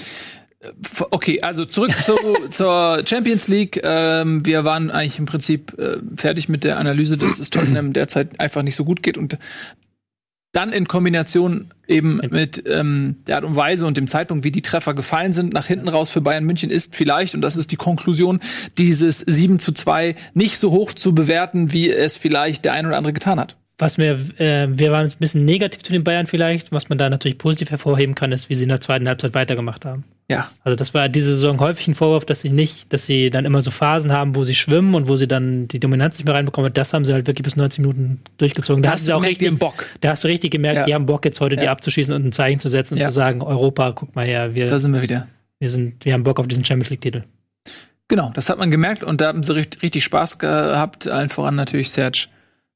f- 0.60 1.06
okay, 1.12 1.42
also 1.42 1.64
zurück 1.64 1.92
zu, 2.04 2.16
zur 2.50 3.02
Champions 3.06 3.48
League. 3.48 3.80
Ähm, 3.82 4.46
wir 4.46 4.66
waren 4.66 4.92
eigentlich 4.92 5.20
im 5.20 5.26
Prinzip 5.26 5.74
äh, 5.80 5.98
fertig 6.18 6.50
mit 6.50 6.66
der 6.66 6.78
Analyse, 6.80 7.18
dass 7.18 7.40
es 7.40 7.50
Tottenham 7.50 7.94
derzeit 7.94 8.40
einfach 8.42 8.62
nicht 8.62 8.76
so 8.76 8.84
gut 8.84 9.02
geht 9.04 9.18
und 9.18 9.38
dann 10.52 10.74
in 10.74 10.88
Kombination 10.88 11.74
eben 11.88 12.20
mit 12.30 12.64
ähm, 12.68 13.18
der 13.28 13.38
Art 13.38 13.46
und 13.46 13.56
Weise 13.56 13.88
und 13.88 13.96
dem 13.96 14.08
Zeitpunkt, 14.08 14.44
wie 14.44 14.52
die 14.52 14.62
Treffer 14.62 14.94
gefallen 14.94 15.32
sind, 15.34 15.54
nach 15.54 15.68
hinten 15.68 15.88
raus 15.88 16.10
für 16.10 16.22
Bayern 16.22 16.44
München 16.44 16.70
ist 16.70 16.96
vielleicht, 16.96 17.36
und 17.36 17.42
das 17.42 17.56
ist 17.56 17.72
die 17.72 17.78
Konklusion, 17.78 18.40
dieses 18.78 19.20
7 19.26 19.60
zu 19.60 19.72
2 19.72 20.16
nicht 20.34 20.60
so 20.60 20.72
hoch 20.72 20.94
zu 20.94 21.16
bewerten, 21.16 21.72
wie 21.72 21.90
es 21.90 22.18
vielleicht 22.18 22.66
der 22.66 22.74
ein 22.74 22.86
oder 22.86 22.98
andere 22.98 23.14
getan 23.14 23.40
hat. 23.40 23.56
Was 23.82 23.98
mir, 23.98 24.12
äh, 24.40 24.68
wir 24.70 24.92
waren 24.92 25.04
jetzt 25.06 25.16
ein 25.16 25.20
bisschen 25.20 25.44
negativ 25.46 25.84
zu 25.84 25.92
den 25.92 26.04
Bayern 26.04 26.28
vielleicht. 26.28 26.72
Was 26.72 26.88
man 26.90 26.98
da 26.98 27.10
natürlich 27.10 27.38
positiv 27.38 27.72
hervorheben 27.72 28.16
kann, 28.16 28.32
ist, 28.32 28.50
wie 28.50 28.56
sie 28.56 28.64
in 28.64 28.70
der 28.70 28.80
zweiten 28.82 29.08
Halbzeit 29.08 29.34
weitergemacht 29.34 29.84
haben. 29.86 30.04
Ja, 30.30 30.50
Also 30.64 30.78
das 30.78 30.94
war 30.94 31.10
diese 31.10 31.32
Saison 31.36 31.60
häufig 31.60 31.90
ein 31.90 31.94
Vorwurf, 31.94 32.24
dass 32.24 32.40
sie 32.40 32.50
nicht, 32.52 32.94
dass 32.94 33.06
sie 33.06 33.30
dann 33.30 33.44
immer 33.44 33.62
so 33.62 33.70
Phasen 33.70 34.14
haben, 34.14 34.36
wo 34.36 34.46
sie 34.46 34.56
schwimmen 34.56 34.96
und 34.96 35.10
wo 35.10 35.18
sie 35.18 35.28
dann 35.28 35.68
die 35.68 35.80
Dominanz 35.82 36.18
nicht 36.18 36.26
mehr 36.26 36.34
reinbekommen. 36.36 36.72
Das 36.72 36.94
haben 36.94 37.04
sie 37.04 37.12
halt 37.12 37.28
wirklich 37.28 37.44
bis 37.44 37.58
90 37.58 37.80
Minuten 37.82 38.22
durchgezogen. 38.38 38.82
Da 38.82 38.90
Da 38.90 38.94
hast 38.94 39.08
du 39.10 39.14
auch 39.14 39.22
die 39.22 39.28
richtig, 39.28 39.50
haben 39.50 39.58
Bock. 39.58 39.86
da 40.00 40.12
hast 40.12 40.24
du 40.24 40.30
richtig 40.30 40.52
gemerkt, 40.52 40.78
Ja. 40.78 40.86
die 40.86 40.94
haben 40.96 41.06
Bock 41.06 41.26
jetzt 41.26 41.42
heute 41.42 41.58
die 41.58 41.66
Ja. 41.66 41.72
abzuschießen 41.72 42.14
und 42.16 42.26
ein 42.26 42.32
Zeichen 42.32 42.62
zu 42.62 42.70
setzen 42.70 42.94
und 42.94 43.02
Ja. 43.02 43.10
zu 43.10 43.16
sagen, 43.16 43.42
Europa, 43.42 43.92
guck 43.92 44.16
mal 44.16 44.26
her, 44.26 44.56
wir, 44.56 44.68
da 44.68 44.80
sind 44.80 44.94
wir 44.94 45.02
wieder. 45.02 45.28
wir 45.60 45.70
sind, 45.70 46.06
wir 46.06 46.14
haben 46.14 46.24
Bock 46.24 46.40
auf 46.40 46.48
diesen 46.48 46.64
Champions 46.64 46.92
League 46.92 47.02
Titel. 47.02 47.24
Genau, 48.08 48.32
das 48.34 48.48
hat 48.50 48.58
man 48.58 48.72
gemerkt 48.72 49.04
und 49.04 49.20
da 49.22 49.28
haben 49.28 49.44
sie 49.44 49.54
richtig, 49.56 49.82
richtig 49.84 50.04
Spaß 50.06 50.38
gehabt. 50.38 51.08
Allen 51.08 51.30
voran 51.30 51.56
natürlich 51.56 51.92
Serge. 51.92 52.28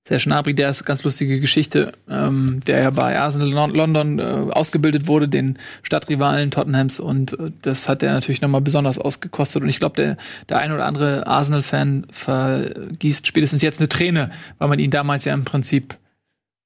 Serge 0.07 0.25
Gnabry, 0.25 0.53
der 0.53 0.69
ist 0.69 0.81
eine 0.81 0.85
ganz 0.88 1.03
lustige 1.03 1.39
Geschichte, 1.39 1.93
ähm, 2.07 2.62
der 2.67 2.79
ja 2.83 2.89
bei 2.91 3.17
Arsenal 3.19 3.50
Lon- 3.50 3.74
London 3.74 4.19
äh, 4.19 4.24
ausgebildet 4.24 5.07
wurde, 5.07 5.27
den 5.27 5.57
Stadtrivalen 5.81 6.51
Tottenhams 6.51 7.00
und 7.00 7.33
äh, 7.39 7.51
das 7.63 7.89
hat 7.89 8.03
er 8.03 8.13
natürlich 8.13 8.41
nochmal 8.41 8.62
besonders 8.62 9.00
ausgekostet 9.00 9.63
und 9.63 9.69
ich 9.69 9.79
glaube, 9.79 9.95
der, 9.95 10.17
der 10.47 10.59
ein 10.59 10.71
oder 10.71 10.85
andere 10.85 11.25
Arsenal-Fan 11.25 12.05
vergießt 12.12 13.25
spätestens 13.25 13.63
jetzt 13.63 13.79
eine 13.79 13.89
Träne, 13.89 14.29
weil 14.59 14.67
man 14.67 14.77
ihn 14.77 14.91
damals 14.91 15.25
ja 15.25 15.33
im 15.33 15.43
Prinzip 15.43 15.97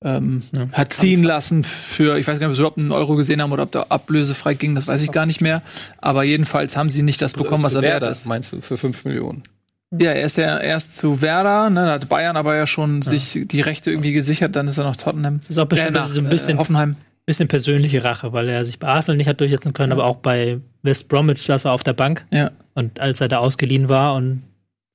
ähm, 0.04 0.44
hat 0.74 0.92
ziehen 0.94 1.24
lassen 1.24 1.64
für, 1.64 2.18
ich 2.18 2.28
weiß 2.28 2.40
gar 2.40 2.48
nicht, 2.48 2.52
ob 2.52 2.56
sie 2.56 2.62
überhaupt 2.62 2.78
einen 2.78 2.92
Euro 2.92 3.16
gesehen 3.16 3.42
haben 3.42 3.52
oder 3.54 3.64
ob 3.64 3.72
da 3.72 3.84
ablösefrei 3.90 4.54
ging, 4.54 4.76
das 4.76 4.88
weiß 4.88 5.02
ich 5.02 5.12
gar 5.12 5.26
nicht 5.26 5.42
mehr. 5.42 5.62
Aber 5.98 6.24
jedenfalls 6.24 6.76
haben 6.78 6.90
sie 6.90 7.02
nicht 7.04 7.22
das 7.22 7.34
bekommen, 7.34 7.64
was 7.64 7.74
er 7.74 7.82
wert 7.82 8.04
ist. 8.04 8.26
meinst 8.26 8.52
du, 8.52 8.62
für 8.62 8.78
5 8.78 9.04
Millionen? 9.06 9.44
Ja, 9.92 10.12
er 10.12 10.24
ist 10.26 10.38
ja 10.38 10.60
erst 10.60 10.98
zu 10.98 11.22
Werder, 11.22 11.70
ne, 11.72 11.86
da 11.86 11.94
hat 11.94 12.10
Bayern 12.10 12.38
aber 12.38 12.56
ja 12.56 12.68
schon 12.68 13.02
sich 13.02 13.40
die 13.46 13.62
Rechte 13.62 13.90
irgendwie 13.90 14.12
gesichert, 14.12 14.56
dann 14.56 14.68
ist 14.68 14.78
er 14.78 14.84
noch 14.84 14.96
Tottenham. 14.96 15.40
Das 15.40 15.50
ist 15.50 15.58
auch 15.58 15.66
bestimmt 15.66 15.96
Äh, 15.96 16.00
nach, 16.00 16.06
so 16.06 16.22
ein 16.22 16.30
bisschen, 16.30 16.58
äh, 16.58 16.60
Hoffenheim. 16.60 16.96
bisschen 17.26 17.48
persönliche 17.48 18.04
Rache, 18.04 18.32
weil 18.32 18.50
er 18.50 18.66
sich 18.66 18.78
bei 18.78 18.88
Arsenal 18.88 19.18
nicht 19.18 19.28
hat 19.28 19.40
durchsetzen 19.40 19.74
können, 19.74 19.92
aber 19.92 20.06
auch 20.06 20.18
bei 20.18 20.60
West 20.84 21.08
Bromwich 21.10 21.42
saß 21.44 21.66
er 21.66 21.72
auf 21.72 21.84
der 21.84 21.94
Bank. 21.94 22.26
Ja. 22.32 22.52
Und 22.76 23.00
als 23.00 23.20
er 23.22 23.28
da 23.30 23.40
ausgeliehen 23.40 23.90
war 23.90 24.14
und 24.16 24.44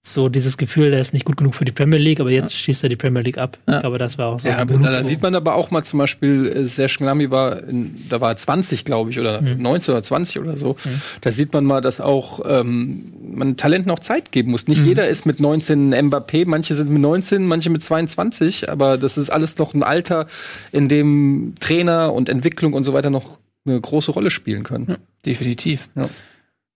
so 0.07 0.29
dieses 0.29 0.59
Gefühl, 0.59 0.91
der 0.91 1.01
ist 1.01 1.15
nicht 1.15 1.25
gut 1.25 1.39
genug 1.39 1.55
für 1.55 1.65
die 1.65 1.73
Premier 1.73 1.99
League, 1.99 2.21
aber 2.21 2.31
jetzt 2.31 2.55
schießt 2.55 2.83
er 2.83 2.91
die 2.91 2.97
Premier 2.97 3.23
League 3.23 3.39
ab. 3.39 3.59
Ja. 3.67 3.77
Ich 3.77 3.81
glaube, 3.81 3.99
das 3.99 4.19
war 4.19 4.29
auch 4.29 4.41
so. 4.41 4.49
Ja, 4.49 4.57
ein 4.57 4.61
aber 4.61 4.79
da 4.79 5.03
sieht 5.03 5.23
man 5.23 5.35
aber 5.35 5.55
auch 5.55 5.71
mal 5.71 5.83
zum 5.83 5.99
Beispiel, 5.99 6.47
äh, 6.47 6.65
Serge 6.67 6.97
Gnabry 6.99 7.31
war, 7.31 7.65
in, 7.65 7.95
da 8.11 8.21
war 8.21 8.31
er 8.31 8.37
20, 8.37 8.85
glaube 8.85 9.11
ich, 9.11 9.19
oder 9.19 9.41
19 9.41 9.95
oder 9.95 10.03
20 10.03 10.41
oder 10.41 10.57
so. 10.57 10.77
Da 11.23 11.31
sieht 11.31 11.55
man 11.55 11.65
mal, 11.65 11.81
dass 11.81 12.01
auch 12.01 12.41
ähm, 12.47 13.13
man 13.33 13.57
Talenten 13.57 13.91
auch 13.91 13.99
Zeit 13.99 14.31
geben 14.31 14.51
muss. 14.51 14.69
Nicht 14.69 14.85
jeder 14.85 15.09
ist 15.09 15.25
mit 15.25 15.41
19 15.41 15.95
Mbappé, 15.95 16.45
manche 16.47 16.75
sind 16.75 16.91
mit 16.91 17.01
19, 17.01 17.47
manche 17.47 17.71
mit 17.71 17.83
22, 17.83 18.71
aber 18.71 18.99
das 18.99 19.17
ist 19.17 19.31
alles 19.31 19.57
noch 19.59 19.73
ein 19.73 19.83
Alter, 19.83 20.27
in 20.71 20.89
dem 20.89 21.55
Trainer 21.61 22.13
und 22.13 22.29
Entwicklung 22.29 22.75
und 22.75 22.85
so 22.85 22.93
weiter 22.93 23.09
noch 23.09 23.39
eine 23.67 23.81
große 23.81 24.13
Rolle 24.13 24.31
spielen 24.31 24.65
können. 24.65 24.87
Ja, 24.89 24.97
definitiv. 25.25 25.89
Ja. 25.97 26.09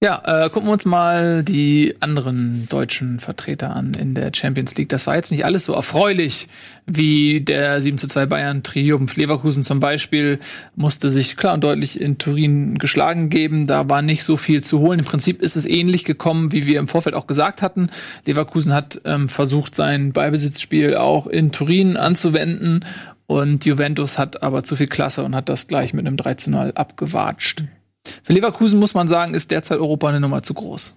Ja, 0.00 0.44
äh, 0.44 0.48
gucken 0.48 0.68
wir 0.68 0.74
uns 0.74 0.84
mal 0.84 1.42
die 1.42 1.96
anderen 1.98 2.68
deutschen 2.68 3.18
Vertreter 3.18 3.74
an 3.74 3.94
in 3.94 4.14
der 4.14 4.30
Champions 4.32 4.76
League. 4.76 4.90
Das 4.90 5.08
war 5.08 5.16
jetzt 5.16 5.32
nicht 5.32 5.44
alles 5.44 5.64
so 5.64 5.72
erfreulich 5.72 6.46
wie 6.86 7.40
der 7.40 7.82
7 7.82 7.98
zu 7.98 8.06
2 8.06 8.26
Bayern 8.26 8.62
Triumph. 8.62 9.16
Leverkusen 9.16 9.64
zum 9.64 9.80
Beispiel 9.80 10.38
musste 10.76 11.10
sich 11.10 11.36
klar 11.36 11.54
und 11.54 11.64
deutlich 11.64 12.00
in 12.00 12.16
Turin 12.16 12.78
geschlagen 12.78 13.28
geben. 13.28 13.66
Da 13.66 13.90
war 13.90 14.00
nicht 14.00 14.22
so 14.22 14.36
viel 14.36 14.62
zu 14.62 14.78
holen. 14.78 15.00
Im 15.00 15.04
Prinzip 15.04 15.42
ist 15.42 15.56
es 15.56 15.66
ähnlich 15.66 16.04
gekommen, 16.04 16.52
wie 16.52 16.64
wir 16.64 16.78
im 16.78 16.86
Vorfeld 16.86 17.16
auch 17.16 17.26
gesagt 17.26 17.60
hatten. 17.60 17.90
Leverkusen 18.24 18.72
hat 18.72 19.00
ähm, 19.04 19.28
versucht, 19.28 19.74
sein 19.74 20.12
Beibesitzspiel 20.12 20.94
auch 20.94 21.26
in 21.26 21.50
Turin 21.50 21.96
anzuwenden. 21.96 22.84
Und 23.26 23.64
Juventus 23.64 24.16
hat 24.16 24.44
aber 24.44 24.62
zu 24.62 24.76
viel 24.76 24.86
Klasse 24.86 25.24
und 25.24 25.34
hat 25.34 25.48
das 25.48 25.66
gleich 25.66 25.92
mit 25.92 26.06
einem 26.06 26.16
3 26.16 26.34
zu 26.34 26.52
0 26.52 26.70
abgewatscht. 26.76 27.64
Für 28.22 28.32
Leverkusen 28.32 28.78
muss 28.78 28.94
man 28.94 29.08
sagen, 29.08 29.34
ist 29.34 29.50
derzeit 29.50 29.78
Europa 29.78 30.08
eine 30.08 30.20
Nummer 30.20 30.42
zu 30.42 30.54
groß. 30.54 30.96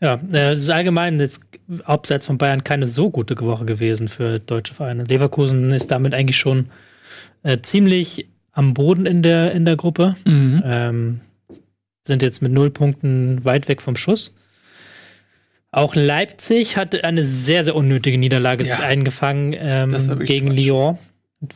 Ja, 0.00 0.20
äh, 0.32 0.50
es 0.50 0.60
ist 0.60 0.70
allgemein 0.70 1.20
jetzt 1.20 1.40
abseits 1.84 2.26
von 2.26 2.38
Bayern 2.38 2.64
keine 2.64 2.86
so 2.86 3.10
gute 3.10 3.38
Woche 3.40 3.64
gewesen 3.64 4.08
für 4.08 4.38
deutsche 4.38 4.74
Vereine. 4.74 5.04
Leverkusen 5.04 5.70
ist 5.72 5.90
damit 5.90 6.14
eigentlich 6.14 6.38
schon 6.38 6.66
äh, 7.42 7.58
ziemlich 7.60 8.28
am 8.52 8.74
Boden 8.74 9.06
in 9.06 9.22
der, 9.22 9.52
in 9.52 9.64
der 9.64 9.76
Gruppe. 9.76 10.14
Mhm. 10.24 10.62
Ähm, 10.64 11.20
sind 12.06 12.22
jetzt 12.22 12.42
mit 12.42 12.52
null 12.52 12.70
Punkten 12.70 13.44
weit 13.44 13.68
weg 13.68 13.80
vom 13.80 13.96
Schuss. 13.96 14.32
Auch 15.70 15.94
Leipzig 15.94 16.76
hat 16.76 17.02
eine 17.02 17.24
sehr, 17.24 17.64
sehr 17.64 17.74
unnötige 17.74 18.16
Niederlage 18.16 18.64
ja. 18.64 18.78
eingefangen 18.78 19.54
ähm, 19.58 20.18
gegen 20.20 20.48
Quatsch. 20.48 20.58
Lyon 20.58 20.98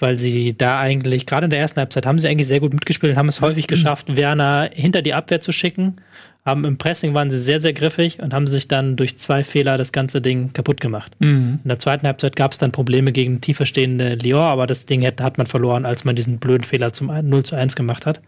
weil 0.00 0.18
sie 0.18 0.56
da 0.56 0.78
eigentlich, 0.78 1.26
gerade 1.26 1.44
in 1.44 1.50
der 1.50 1.60
ersten 1.60 1.80
Halbzeit, 1.80 2.06
haben 2.06 2.18
sie 2.18 2.28
eigentlich 2.28 2.46
sehr 2.46 2.60
gut 2.60 2.72
mitgespielt 2.72 3.12
und 3.12 3.18
haben 3.18 3.28
es 3.28 3.40
häufig 3.40 3.66
geschafft, 3.66 4.16
Werner 4.16 4.70
hinter 4.72 5.02
die 5.02 5.14
Abwehr 5.14 5.40
zu 5.40 5.52
schicken. 5.52 5.96
Haben 6.44 6.64
im 6.64 6.78
Pressing 6.78 7.14
waren 7.14 7.30
sie 7.30 7.38
sehr, 7.38 7.60
sehr 7.60 7.72
griffig 7.72 8.20
und 8.20 8.32
haben 8.32 8.46
sich 8.46 8.68
dann 8.68 8.96
durch 8.96 9.18
zwei 9.18 9.44
Fehler 9.44 9.76
das 9.76 9.92
ganze 9.92 10.20
Ding 10.20 10.52
kaputt 10.52 10.80
gemacht. 10.80 11.12
Mhm. 11.18 11.60
In 11.62 11.68
der 11.68 11.78
zweiten 11.78 12.06
Halbzeit 12.06 12.36
gab 12.36 12.52
es 12.52 12.58
dann 12.58 12.72
Probleme 12.72 13.12
gegen 13.12 13.40
tiefer 13.40 13.66
stehende 13.66 14.14
Lyon, 14.14 14.40
aber 14.40 14.66
das 14.66 14.86
Ding 14.86 15.04
hat, 15.04 15.20
hat 15.20 15.38
man 15.38 15.46
verloren, 15.46 15.84
als 15.84 16.04
man 16.04 16.16
diesen 16.16 16.38
blöden 16.38 16.64
Fehler 16.64 16.92
zum 16.92 17.08
0 17.08 17.44
zu 17.44 17.56
1 17.56 17.76
gemacht 17.76 18.06
hat. 18.06 18.20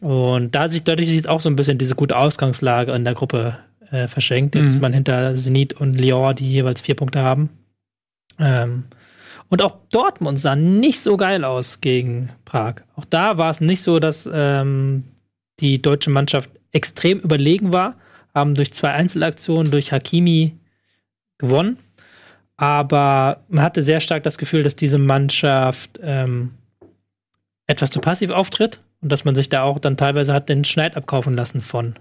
Und 0.00 0.54
da 0.54 0.68
sich 0.68 0.84
dadurch 0.84 1.08
sieht 1.08 1.28
auch 1.28 1.40
so 1.40 1.48
ein 1.48 1.56
bisschen 1.56 1.78
diese 1.78 1.94
gute 1.94 2.16
Ausgangslage 2.16 2.92
in 2.92 3.04
der 3.04 3.14
Gruppe 3.14 3.58
äh, 3.90 4.08
verschenkt. 4.08 4.54
Jetzt 4.54 4.68
mhm. 4.68 4.74
ist 4.74 4.80
man 4.80 4.92
hinter 4.92 5.34
Zenit 5.34 5.74
und 5.74 6.00
Lyon, 6.00 6.34
die 6.34 6.50
jeweils 6.50 6.80
vier 6.80 6.94
Punkte 6.94 7.22
haben. 7.22 7.50
Ähm, 8.38 8.84
und 9.48 9.62
auch 9.62 9.76
Dortmund 9.90 10.38
sah 10.40 10.56
nicht 10.56 11.00
so 11.00 11.16
geil 11.16 11.44
aus 11.44 11.80
gegen 11.80 12.30
Prag. 12.44 12.82
Auch 12.96 13.04
da 13.04 13.38
war 13.38 13.50
es 13.50 13.60
nicht 13.60 13.82
so, 13.82 13.98
dass 13.98 14.28
ähm, 14.32 15.04
die 15.60 15.80
deutsche 15.80 16.10
Mannschaft 16.10 16.50
extrem 16.72 17.20
überlegen 17.20 17.72
war, 17.72 17.96
haben 18.34 18.54
durch 18.54 18.72
zwei 18.72 18.90
Einzelaktionen 18.90 19.70
durch 19.70 19.92
Hakimi 19.92 20.58
gewonnen. 21.38 21.78
Aber 22.56 23.44
man 23.48 23.64
hatte 23.64 23.82
sehr 23.82 24.00
stark 24.00 24.22
das 24.22 24.38
Gefühl, 24.38 24.62
dass 24.62 24.76
diese 24.76 24.98
Mannschaft 24.98 25.98
ähm, 26.02 26.52
etwas 27.66 27.90
zu 27.90 28.00
passiv 28.00 28.30
auftritt 28.30 28.80
und 29.00 29.10
dass 29.10 29.24
man 29.24 29.34
sich 29.34 29.48
da 29.48 29.62
auch 29.62 29.78
dann 29.78 29.96
teilweise 29.96 30.32
hat 30.32 30.48
den 30.48 30.64
Schneid 30.64 30.96
abkaufen 30.96 31.34
lassen 31.34 31.60
von 31.60 31.94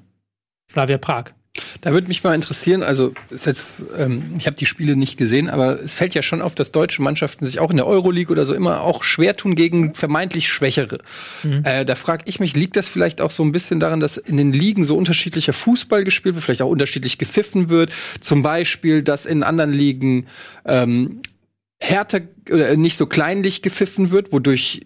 Slavia 0.69 0.97
Prag. 0.97 1.33
Da 1.81 1.91
würde 1.91 2.07
mich 2.07 2.23
mal 2.23 2.33
interessieren, 2.33 2.81
also 2.81 3.13
jetzt, 3.29 3.85
ähm, 3.97 4.23
ich 4.39 4.47
habe 4.47 4.55
die 4.55 4.65
Spiele 4.65 4.95
nicht 4.95 5.17
gesehen, 5.17 5.49
aber 5.49 5.79
es 5.79 5.93
fällt 5.93 6.15
ja 6.15 6.23
schon 6.23 6.41
auf, 6.41 6.55
dass 6.55 6.71
deutsche 6.71 7.01
Mannschaften 7.03 7.45
sich 7.45 7.59
auch 7.59 7.69
in 7.69 7.77
der 7.77 7.85
Euroleague 7.85 8.31
oder 8.31 8.45
so 8.45 8.55
immer 8.55 8.81
auch 8.81 9.03
schwer 9.03 9.35
tun 9.35 9.53
gegen 9.55 9.93
vermeintlich 9.93 10.47
Schwächere. 10.47 10.99
Mhm. 11.43 11.61
Äh, 11.63 11.85
da 11.85 11.93
frage 11.93 12.23
ich 12.25 12.39
mich, 12.39 12.55
liegt 12.55 12.75
das 12.75 12.87
vielleicht 12.87 13.21
auch 13.21 13.29
so 13.29 13.43
ein 13.43 13.51
bisschen 13.51 13.79
daran, 13.79 13.99
dass 13.99 14.17
in 14.17 14.37
den 14.37 14.51
Ligen 14.51 14.83
so 14.83 14.97
unterschiedlicher 14.97 15.53
Fußball 15.53 16.03
gespielt 16.03 16.33
wird, 16.35 16.43
vielleicht 16.43 16.63
auch 16.63 16.69
unterschiedlich 16.69 17.19
gepfiffen 17.19 17.69
wird? 17.69 17.93
Zum 18.19 18.41
Beispiel, 18.41 19.03
dass 19.03 19.27
in 19.27 19.43
anderen 19.43 19.73
Ligen 19.73 20.25
ähm, 20.65 21.21
härter 21.79 22.21
oder 22.49 22.75
nicht 22.77 22.97
so 22.97 23.05
kleinlich 23.05 23.61
gepfiffen 23.61 24.09
wird, 24.09 24.31
wodurch 24.31 24.81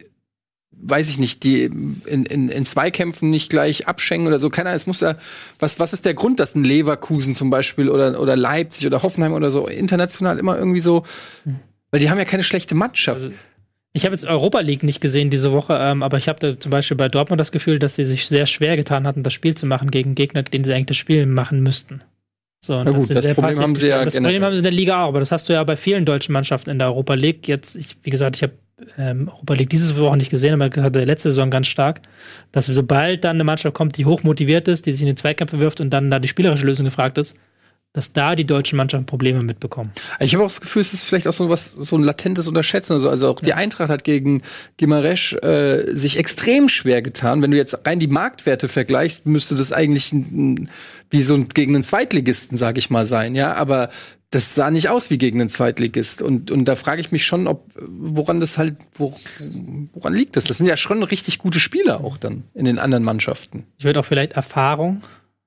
weiß 0.79 1.09
ich 1.09 1.17
nicht, 1.17 1.43
die 1.43 1.63
in, 1.63 2.25
in, 2.25 2.49
in 2.49 2.65
Zweikämpfen 2.65 3.29
nicht 3.29 3.49
gleich 3.49 3.87
abschenken 3.87 4.27
oder 4.27 4.39
so. 4.39 4.49
Keiner, 4.49 4.73
es 4.73 4.87
muss 4.87 4.99
ja, 4.99 5.17
was, 5.59 5.79
was 5.79 5.93
ist 5.93 6.05
der 6.05 6.13
Grund, 6.13 6.39
dass 6.39 6.55
ein 6.55 6.63
Leverkusen 6.63 7.33
zum 7.33 7.49
Beispiel 7.49 7.89
oder, 7.89 8.19
oder 8.19 8.35
Leipzig 8.35 8.85
oder 8.85 9.03
Hoffenheim 9.03 9.33
oder 9.33 9.51
so 9.51 9.67
international 9.67 10.37
immer 10.37 10.57
irgendwie 10.57 10.79
so, 10.79 11.03
weil 11.91 11.99
die 11.99 12.09
haben 12.09 12.17
ja 12.17 12.25
keine 12.25 12.43
schlechte 12.43 12.75
Mannschaft. 12.75 13.21
Also, 13.23 13.35
ich 13.93 14.05
habe 14.05 14.13
jetzt 14.13 14.25
Europa 14.25 14.59
League 14.59 14.83
nicht 14.83 15.01
gesehen 15.01 15.31
diese 15.31 15.51
Woche, 15.51 15.77
ähm, 15.81 16.03
aber 16.03 16.17
ich 16.17 16.29
habe 16.29 16.59
zum 16.59 16.69
Beispiel 16.69 16.97
bei 16.97 17.07
Dortmund 17.07 17.39
das 17.39 17.51
Gefühl, 17.51 17.79
dass 17.79 17.95
sie 17.95 18.05
sich 18.05 18.27
sehr 18.27 18.45
schwer 18.45 18.75
getan 18.75 19.07
hatten, 19.07 19.23
das 19.23 19.33
Spiel 19.33 19.55
zu 19.55 19.65
machen 19.65 19.89
gegen 19.89 20.13
Gegner, 20.13 20.43
den 20.43 20.63
sie 20.63 20.73
eigentlich 20.73 20.87
das 20.87 20.97
Spiel 20.97 21.25
machen 21.25 21.63
müssten. 21.63 22.01
So, 22.59 22.83
Na 22.83 22.91
gut, 22.91 23.09
das 23.09 23.33
Problem 23.33 23.59
haben 23.59 23.75
sie 23.75 23.87
ja. 23.87 24.03
Das 24.03 24.15
Problem 24.15 24.43
haben 24.43 24.53
sie 24.53 24.59
in 24.59 24.63
der 24.63 24.71
Liga 24.71 25.03
auch, 25.03 25.09
aber 25.09 25.19
das 25.19 25.31
hast 25.31 25.49
du 25.49 25.53
ja 25.53 25.63
bei 25.63 25.75
vielen 25.75 26.05
deutschen 26.05 26.33
Mannschaften 26.33 26.69
in 26.69 26.79
der 26.79 26.87
Europa 26.87 27.15
League. 27.15 27.47
Jetzt, 27.47 27.75
ich, 27.75 27.97
wie 28.03 28.09
gesagt, 28.09 28.35
ich 28.35 28.43
habe 28.43 28.53
ähm, 28.97 29.27
Europa 29.27 29.53
League 29.55 29.69
diese 29.69 29.97
Woche 29.97 30.17
nicht 30.17 30.29
gesehen, 30.29 30.59
aber 30.59 30.83
hatte 30.83 31.03
letzte 31.03 31.29
Saison 31.29 31.49
ganz 31.49 31.67
stark, 31.67 32.01
dass 32.51 32.67
sobald 32.67 33.23
dann 33.23 33.37
eine 33.37 33.43
Mannschaft 33.43 33.75
kommt, 33.75 33.97
die 33.97 34.05
hoch 34.05 34.23
motiviert 34.23 34.67
ist, 34.67 34.85
die 34.85 34.91
sich 34.91 35.01
in 35.01 35.07
den 35.07 35.17
Zweikämpfe 35.17 35.59
wirft 35.59 35.81
und 35.81 35.89
dann 35.89 36.11
da 36.11 36.19
die 36.19 36.27
spielerische 36.27 36.65
Lösung 36.65 36.85
gefragt 36.85 37.17
ist, 37.17 37.35
dass 37.97 38.13
da 38.13 38.35
die 38.35 38.45
deutschen 38.45 38.77
Mannschaften 38.77 39.07
Probleme 39.07 39.41
mitbekommen. 39.41 39.91
Ich 40.19 40.35
habe 40.35 40.43
auch 40.43 40.49
das 40.49 40.61
Gefühl, 40.61 40.81
es 40.81 40.93
ist 40.93 41.03
vielleicht 41.03 41.27
auch 41.27 41.33
so 41.33 41.49
was, 41.49 41.71
so 41.71 41.97
ein 41.97 42.03
latentes 42.03 42.47
Unterschätzen. 42.47 42.93
Also, 42.93 43.09
also 43.09 43.27
auch 43.27 43.41
ja. 43.41 43.45
die 43.47 43.53
Eintracht 43.55 43.89
hat 43.89 44.03
gegen 44.03 44.43
Gimaresch 44.77 45.33
äh, 45.33 45.95
sich 45.95 46.19
extrem 46.19 46.69
schwer 46.69 47.01
getan. 47.01 47.41
Wenn 47.41 47.49
du 47.49 47.57
jetzt 47.57 47.87
rein 47.87 47.97
die 47.97 48.05
Marktwerte 48.05 48.67
vergleichst, 48.67 49.25
müsste 49.25 49.55
das 49.55 49.71
eigentlich 49.71 50.13
ein, 50.13 50.69
wie 51.09 51.23
so 51.23 51.33
ein, 51.33 51.49
gegen 51.49 51.73
einen 51.73 51.83
Zweitligisten, 51.83 52.55
sag 52.55 52.77
ich 52.77 52.91
mal, 52.91 53.07
sein. 53.07 53.33
Ja, 53.33 53.53
aber 53.53 53.89
das 54.29 54.53
sah 54.53 54.69
nicht 54.69 54.89
aus 54.89 55.09
wie 55.09 55.17
gegen 55.17 55.41
einen 55.41 55.49
Zweitligist. 55.49 56.21
Und, 56.21 56.51
und 56.51 56.65
da 56.65 56.75
frage 56.75 57.01
ich 57.01 57.11
mich 57.11 57.25
schon, 57.25 57.47
ob, 57.47 57.67
woran 57.79 58.39
das 58.39 58.59
halt, 58.59 58.75
wo, 58.93 59.15
woran 59.93 60.13
liegt 60.13 60.35
das? 60.35 60.43
Das 60.43 60.57
sind 60.57 60.67
ja 60.67 60.77
schon 60.77 61.01
richtig 61.01 61.39
gute 61.39 61.59
Spieler 61.59 62.03
auch 62.03 62.17
dann 62.17 62.43
in 62.53 62.65
den 62.65 62.77
anderen 62.77 63.03
Mannschaften. 63.03 63.65
Ich 63.79 63.85
würde 63.85 63.99
auch 63.99 64.05
vielleicht 64.05 64.33
Erfahrung 64.33 65.01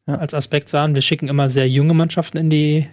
ja. 0.06 0.16
als 0.16 0.34
Aspekt 0.34 0.68
sagen. 0.68 0.94
Wir 0.94 1.02
schicken 1.02 1.28
immer 1.28 1.50
sehr 1.50 1.68
junge 1.68 1.94
Mannschaften 1.94 2.36
in 2.36 2.50
die 2.50 2.88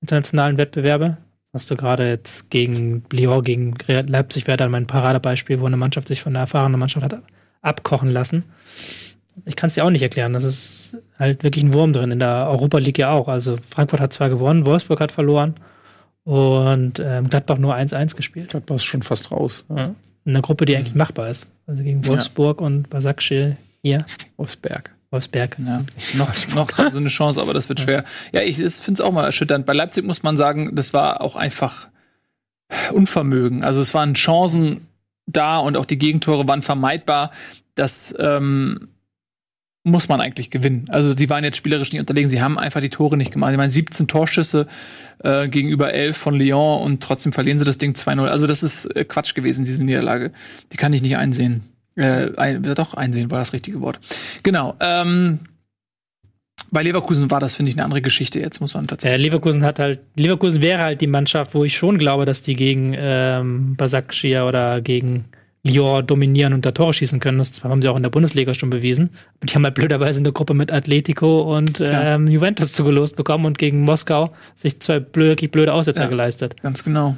internationalen 0.00 0.58
Wettbewerbe. 0.58 1.18
Hast 1.52 1.70
du 1.70 1.76
gerade 1.76 2.08
jetzt 2.08 2.50
gegen 2.50 3.04
Lyon, 3.10 3.42
gegen 3.42 3.74
Leipzig 3.86 4.46
wäre 4.46 4.58
dann 4.58 4.70
mein 4.70 4.86
Paradebeispiel, 4.86 5.60
wo 5.60 5.66
eine 5.66 5.76
Mannschaft 5.76 6.08
sich 6.08 6.22
von 6.22 6.32
einer 6.32 6.40
erfahrenen 6.40 6.78
Mannschaft 6.78 7.04
hat 7.04 7.22
abkochen 7.62 8.10
lassen 8.10 8.44
ich 9.44 9.56
kann 9.56 9.68
es 9.68 9.74
dir 9.74 9.84
auch 9.84 9.90
nicht 9.90 10.02
erklären. 10.02 10.32
Das 10.32 10.44
ist 10.44 10.96
halt 11.18 11.44
wirklich 11.44 11.64
ein 11.64 11.72
Wurm 11.72 11.92
drin. 11.92 12.10
In 12.10 12.18
der 12.18 12.48
Europa 12.48 12.78
League 12.78 12.98
ja 12.98 13.10
auch. 13.10 13.28
Also 13.28 13.56
Frankfurt 13.62 14.00
hat 14.00 14.12
zwar 14.12 14.28
gewonnen, 14.28 14.66
Wolfsburg 14.66 15.00
hat 15.00 15.12
verloren 15.12 15.54
und 16.24 16.98
ähm, 16.98 17.28
Gladbach 17.28 17.58
nur 17.58 17.74
1-1 17.74 18.16
gespielt. 18.16 18.50
Gladbach 18.50 18.76
ist 18.76 18.84
schon 18.84 19.02
fast 19.02 19.30
raus. 19.30 19.64
Ja. 19.68 19.94
In 20.24 20.32
einer 20.32 20.42
Gruppe, 20.42 20.64
die 20.64 20.76
eigentlich 20.76 20.94
machbar 20.94 21.30
ist. 21.30 21.48
Also 21.66 21.82
gegen 21.82 22.06
Wolfsburg 22.06 22.60
ja. 22.60 22.66
und 22.66 22.90
Basakschil 22.90 23.56
hier. 23.82 24.04
Wolfsberg. 24.36 24.94
Wolfsberg. 25.10 25.56
Ja. 25.58 25.84
noch, 26.14 26.54
noch 26.54 26.78
haben 26.78 26.92
sie 26.92 26.98
eine 26.98 27.08
Chance, 27.08 27.40
aber 27.40 27.54
das 27.54 27.68
wird 27.68 27.80
schwer. 27.80 28.04
Ja, 28.32 28.42
ich 28.42 28.56
finde 28.56 28.92
es 28.92 29.00
auch 29.00 29.12
mal 29.12 29.24
erschütternd. 29.24 29.66
Bei 29.66 29.72
Leipzig 29.72 30.04
muss 30.04 30.22
man 30.22 30.36
sagen, 30.36 30.74
das 30.74 30.92
war 30.92 31.20
auch 31.20 31.36
einfach 31.36 31.88
Unvermögen. 32.92 33.64
Also 33.64 33.80
es 33.80 33.94
waren 33.94 34.14
Chancen 34.14 34.86
da 35.26 35.58
und 35.58 35.76
auch 35.76 35.86
die 35.86 35.98
Gegentore 35.98 36.46
waren 36.46 36.62
vermeidbar. 36.62 37.32
Das 37.74 38.14
ähm, 38.18 38.88
muss 39.84 40.08
man 40.08 40.20
eigentlich 40.20 40.50
gewinnen. 40.50 40.86
Also 40.88 41.14
die 41.14 41.30
waren 41.30 41.44
jetzt 41.44 41.56
spielerisch 41.56 41.92
nicht 41.92 42.00
unterlegen, 42.00 42.28
sie 42.28 42.42
haben 42.42 42.58
einfach 42.58 42.80
die 42.80 42.90
Tore 42.90 43.16
nicht 43.16 43.32
gemacht. 43.32 43.52
Ich 43.52 43.56
meine, 43.56 43.72
17 43.72 44.08
Torschüsse 44.08 44.66
äh, 45.22 45.48
gegenüber 45.48 45.92
11 45.92 46.16
von 46.16 46.34
Lyon 46.34 46.82
und 46.82 47.02
trotzdem 47.02 47.32
verlieren 47.32 47.58
sie 47.58 47.64
das 47.64 47.78
Ding 47.78 47.92
2-0. 47.92 48.26
Also 48.26 48.46
das 48.46 48.62
ist 48.62 48.84
äh, 48.96 49.04
Quatsch 49.04 49.34
gewesen, 49.34 49.64
diese 49.64 49.84
Niederlage. 49.84 50.32
Die 50.72 50.76
kann 50.76 50.92
ich 50.92 51.02
nicht 51.02 51.16
einsehen. 51.16 51.62
Äh, 51.98 52.32
ein, 52.36 52.62
doch, 52.62 52.94
einsehen 52.94 53.30
war 53.30 53.40
das 53.40 53.52
richtige 53.52 53.80
Wort. 53.80 53.98
Genau. 54.42 54.74
Ähm, 54.80 55.40
bei 56.70 56.82
Leverkusen 56.82 57.30
war 57.30 57.40
das, 57.40 57.54
finde 57.54 57.70
ich, 57.70 57.76
eine 57.76 57.84
andere 57.84 58.02
Geschichte 58.02 58.38
jetzt, 58.38 58.60
muss 58.60 58.74
man 58.74 58.86
tatsächlich. 58.86 59.18
Ja, 59.18 59.24
Leverkusen 59.24 59.64
hat 59.64 59.78
halt, 59.78 60.00
Leverkusen 60.16 60.60
wäre 60.60 60.82
halt 60.82 61.00
die 61.00 61.06
Mannschaft, 61.06 61.54
wo 61.54 61.64
ich 61.64 61.76
schon 61.76 61.98
glaube, 61.98 62.24
dass 62.24 62.42
die 62.42 62.56
gegen 62.56 62.94
ähm, 62.96 63.74
Basakschia 63.76 64.46
oder 64.46 64.80
gegen 64.80 65.24
Lyon 65.66 66.06
dominieren 66.06 66.52
und 66.52 66.64
da 66.64 66.72
Tore 66.72 66.94
schießen 66.94 67.20
können. 67.20 67.38
Das 67.38 67.64
haben 67.64 67.82
sie 67.82 67.88
auch 67.88 67.96
in 67.96 68.02
der 68.02 68.10
Bundesliga 68.10 68.54
schon 68.54 68.70
bewiesen. 68.70 69.10
Die 69.42 69.54
haben 69.54 69.64
halt 69.64 69.74
blöderweise 69.74 70.20
eine 70.20 70.32
Gruppe 70.32 70.54
mit 70.54 70.72
Atletico 70.72 71.56
und 71.56 71.82
ähm, 71.84 72.28
Juventus 72.28 72.72
zugelost 72.72 73.16
bekommen 73.16 73.44
und 73.44 73.58
gegen 73.58 73.80
Moskau 73.80 74.32
sich 74.54 74.80
zwei 74.80 75.00
blöde, 75.00 75.48
blöde 75.48 75.72
Aussetzer 75.72 76.02
ja, 76.02 76.08
geleistet. 76.08 76.60
Ganz 76.62 76.84
genau. 76.84 77.16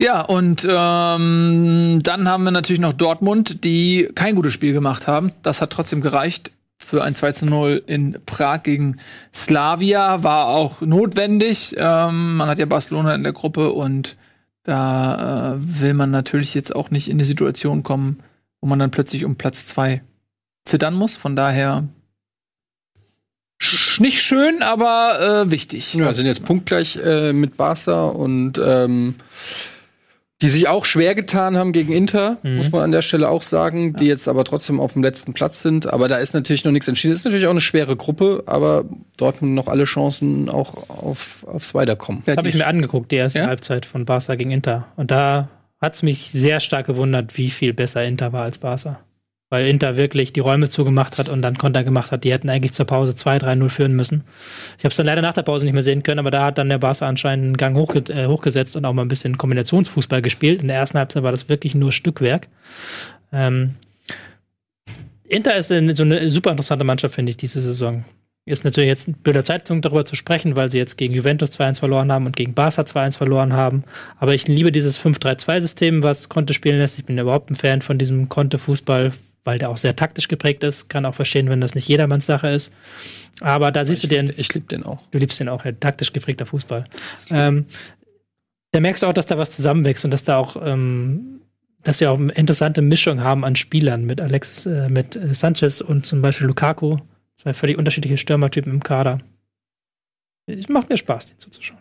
Ja, 0.00 0.20
und 0.20 0.64
ähm, 0.70 1.98
dann 2.02 2.28
haben 2.28 2.44
wir 2.44 2.52
natürlich 2.52 2.80
noch 2.80 2.92
Dortmund, 2.92 3.64
die 3.64 4.08
kein 4.14 4.36
gutes 4.36 4.52
Spiel 4.52 4.72
gemacht 4.72 5.06
haben. 5.08 5.32
Das 5.42 5.60
hat 5.60 5.70
trotzdem 5.70 6.00
gereicht 6.02 6.52
für 6.76 7.02
ein 7.02 7.16
2 7.16 7.32
zu 7.32 7.46
0 7.46 7.82
in 7.86 8.16
Prag 8.24 8.62
gegen 8.62 8.98
Slavia. 9.34 10.22
War 10.22 10.46
auch 10.48 10.82
notwendig. 10.82 11.74
Ähm, 11.76 12.36
man 12.36 12.48
hat 12.48 12.58
ja 12.58 12.66
Barcelona 12.66 13.14
in 13.16 13.24
der 13.24 13.32
Gruppe 13.32 13.72
und 13.72 14.16
da 14.62 15.54
äh, 15.54 15.58
will 15.58 15.94
man 15.94 16.12
natürlich 16.12 16.54
jetzt 16.54 16.76
auch 16.76 16.90
nicht 16.92 17.08
in 17.08 17.18
die 17.18 17.24
Situation 17.24 17.82
kommen, 17.82 18.18
wo 18.60 18.68
man 18.68 18.78
dann 18.78 18.92
plötzlich 18.92 19.24
um 19.24 19.34
Platz 19.34 19.66
zwei 19.66 20.02
zittern 20.64 20.94
muss. 20.94 21.16
Von 21.16 21.34
daher 21.34 21.88
sch- 23.60 24.00
nicht 24.00 24.22
schön, 24.22 24.62
aber 24.62 25.44
äh, 25.46 25.50
wichtig. 25.50 25.94
Ja, 25.94 26.12
sind 26.12 26.26
jetzt 26.26 26.44
punktgleich 26.44 26.96
äh, 27.04 27.32
mit 27.32 27.56
Barca 27.56 28.04
und 28.06 28.60
ähm, 28.64 29.16
die 30.40 30.48
sich 30.48 30.68
auch 30.68 30.84
schwer 30.84 31.16
getan 31.16 31.56
haben 31.56 31.72
gegen 31.72 31.92
Inter, 31.92 32.38
muss 32.44 32.70
man 32.70 32.82
an 32.82 32.92
der 32.92 33.02
Stelle 33.02 33.28
auch 33.28 33.42
sagen, 33.42 33.94
die 33.94 34.06
jetzt 34.06 34.28
aber 34.28 34.44
trotzdem 34.44 34.78
auf 34.78 34.92
dem 34.92 35.02
letzten 35.02 35.34
Platz 35.34 35.62
sind. 35.62 35.92
Aber 35.92 36.06
da 36.06 36.16
ist 36.18 36.32
natürlich 36.32 36.64
noch 36.64 36.70
nichts 36.70 36.86
entschieden. 36.86 37.10
Es 37.12 37.18
ist 37.18 37.24
natürlich 37.24 37.46
auch 37.46 37.52
eine 37.52 37.60
schwere 37.60 37.96
Gruppe, 37.96 38.44
aber 38.46 38.84
Dortmund 39.16 39.54
noch 39.54 39.66
alle 39.66 39.84
Chancen 39.84 40.48
auch 40.48 40.74
auf, 40.90 41.44
aufs 41.44 41.74
Weiterkommen. 41.74 42.22
Ja, 42.26 42.34
Das 42.34 42.38
habe 42.38 42.48
ich 42.48 42.54
mir 42.54 42.68
angeguckt, 42.68 43.10
die 43.10 43.16
erste 43.16 43.40
Ja? 43.40 43.46
Halbzeit 43.48 43.84
von 43.84 44.04
Barca 44.04 44.36
gegen 44.36 44.52
Inter. 44.52 44.86
Und 44.94 45.10
da 45.10 45.48
hat 45.80 45.94
es 45.94 46.02
mich 46.02 46.30
sehr 46.30 46.60
stark 46.60 46.86
gewundert, 46.86 47.36
wie 47.36 47.50
viel 47.50 47.74
besser 47.74 48.04
Inter 48.04 48.32
war 48.32 48.44
als 48.44 48.58
Barca. 48.58 49.00
Weil 49.50 49.66
Inter 49.66 49.96
wirklich 49.96 50.34
die 50.34 50.40
Räume 50.40 50.68
zugemacht 50.68 51.16
hat 51.16 51.28
und 51.28 51.40
dann 51.40 51.56
Konter 51.56 51.82
gemacht 51.82 52.12
hat. 52.12 52.24
Die 52.24 52.32
hätten 52.32 52.50
eigentlich 52.50 52.72
zur 52.72 52.86
Pause 52.86 53.12
2-3-0 53.12 53.68
führen 53.70 53.96
müssen. 53.96 54.24
Ich 54.76 54.84
habe 54.84 54.90
es 54.90 54.96
dann 54.96 55.06
leider 55.06 55.22
nach 55.22 55.32
der 55.32 55.42
Pause 55.42 55.64
nicht 55.64 55.72
mehr 55.72 55.82
sehen 55.82 56.02
können, 56.02 56.18
aber 56.18 56.30
da 56.30 56.44
hat 56.44 56.58
dann 56.58 56.68
der 56.68 56.78
Barca 56.78 57.08
anscheinend 57.08 57.44
einen 57.44 57.56
Gang 57.56 57.76
hochge 57.76 58.00
äh, 58.12 58.26
hochgesetzt 58.26 58.76
und 58.76 58.84
auch 58.84 58.92
mal 58.92 59.02
ein 59.02 59.08
bisschen 59.08 59.38
Kombinationsfußball 59.38 60.20
gespielt. 60.20 60.60
In 60.60 60.68
der 60.68 60.76
ersten 60.76 60.98
Halbzeit 60.98 61.22
war 61.22 61.32
das 61.32 61.48
wirklich 61.48 61.74
nur 61.74 61.92
Stückwerk. 61.92 62.48
Ähm, 63.32 63.74
Inter 65.28 65.56
ist 65.56 65.70
eine, 65.70 65.94
so 65.94 66.02
eine 66.02 66.28
super 66.30 66.50
interessante 66.50 66.84
Mannschaft, 66.84 67.14
finde 67.14 67.30
ich, 67.30 67.36
diese 67.36 67.60
Saison. 67.60 68.04
Ist 68.46 68.64
natürlich 68.64 68.88
jetzt 68.88 69.08
ein 69.08 69.12
blöder 69.12 69.44
Zeitpunkt 69.44 69.84
darüber 69.84 70.06
zu 70.06 70.16
sprechen, 70.16 70.56
weil 70.56 70.72
sie 70.72 70.78
jetzt 70.78 70.96
gegen 70.96 71.12
Juventus 71.12 71.50
2-1 71.50 71.80
verloren 71.80 72.10
haben 72.10 72.24
und 72.24 72.34
gegen 72.34 72.54
Barca 72.54 72.80
2-1 72.80 73.18
verloren 73.18 73.52
haben. 73.52 73.84
Aber 74.16 74.34
ich 74.34 74.48
liebe 74.48 74.72
dieses 74.72 74.98
5-3-2-System, 74.98 76.02
was 76.02 76.30
Conte 76.30 76.54
spielen 76.54 76.78
lässt. 76.78 76.98
Ich 76.98 77.04
bin 77.04 77.18
überhaupt 77.18 77.50
ein 77.50 77.56
Fan 77.56 77.82
von 77.82 77.98
diesem 77.98 78.30
Conte-Fußball, 78.30 79.12
weil 79.48 79.58
der 79.58 79.70
auch 79.70 79.78
sehr 79.78 79.96
taktisch 79.96 80.28
geprägt 80.28 80.62
ist. 80.62 80.90
Kann 80.90 81.06
auch 81.06 81.14
verstehen, 81.14 81.48
wenn 81.48 81.62
das 81.62 81.74
nicht 81.74 81.88
jedermanns 81.88 82.26
Sache 82.26 82.48
ist. 82.48 82.70
Aber 83.40 83.72
da 83.72 83.86
siehst 83.86 84.02
du 84.02 84.06
den, 84.06 84.30
Ich 84.36 84.52
liebe 84.52 84.66
den 84.66 84.82
auch. 84.82 85.00
du 85.10 85.16
liebst 85.16 85.40
den 85.40 85.48
auch, 85.48 85.64
ja, 85.64 85.72
taktisch 85.72 86.12
geprägter 86.12 86.44
Fußball. 86.44 86.84
Ähm, 87.30 87.64
da 88.72 88.80
merkst 88.80 89.02
du 89.02 89.06
auch, 89.06 89.14
dass 89.14 89.24
da 89.24 89.38
was 89.38 89.48
zusammenwächst 89.50 90.04
und 90.04 90.10
dass 90.10 90.22
da 90.22 90.36
auch, 90.36 90.56
ähm, 90.62 91.40
dass 91.82 92.00
wir 92.00 92.10
auch 92.10 92.18
eine 92.18 92.30
interessante 92.32 92.82
Mischung 92.82 93.22
haben 93.22 93.42
an 93.42 93.56
Spielern 93.56 94.04
mit 94.04 94.20
Alex, 94.20 94.66
äh, 94.66 94.90
mit 94.90 95.16
äh, 95.16 95.32
Sanchez 95.32 95.80
und 95.80 96.04
zum 96.04 96.20
Beispiel 96.20 96.46
Lukaku. 96.46 96.98
Zwei 97.36 97.54
völlig 97.54 97.78
unterschiedliche 97.78 98.18
Stürmertypen 98.18 98.70
im 98.70 98.82
Kader. 98.82 99.18
Es 100.46 100.68
macht 100.68 100.90
mir 100.90 100.98
Spaß, 100.98 101.24
den 101.24 101.38
zuzuschauen. 101.38 101.80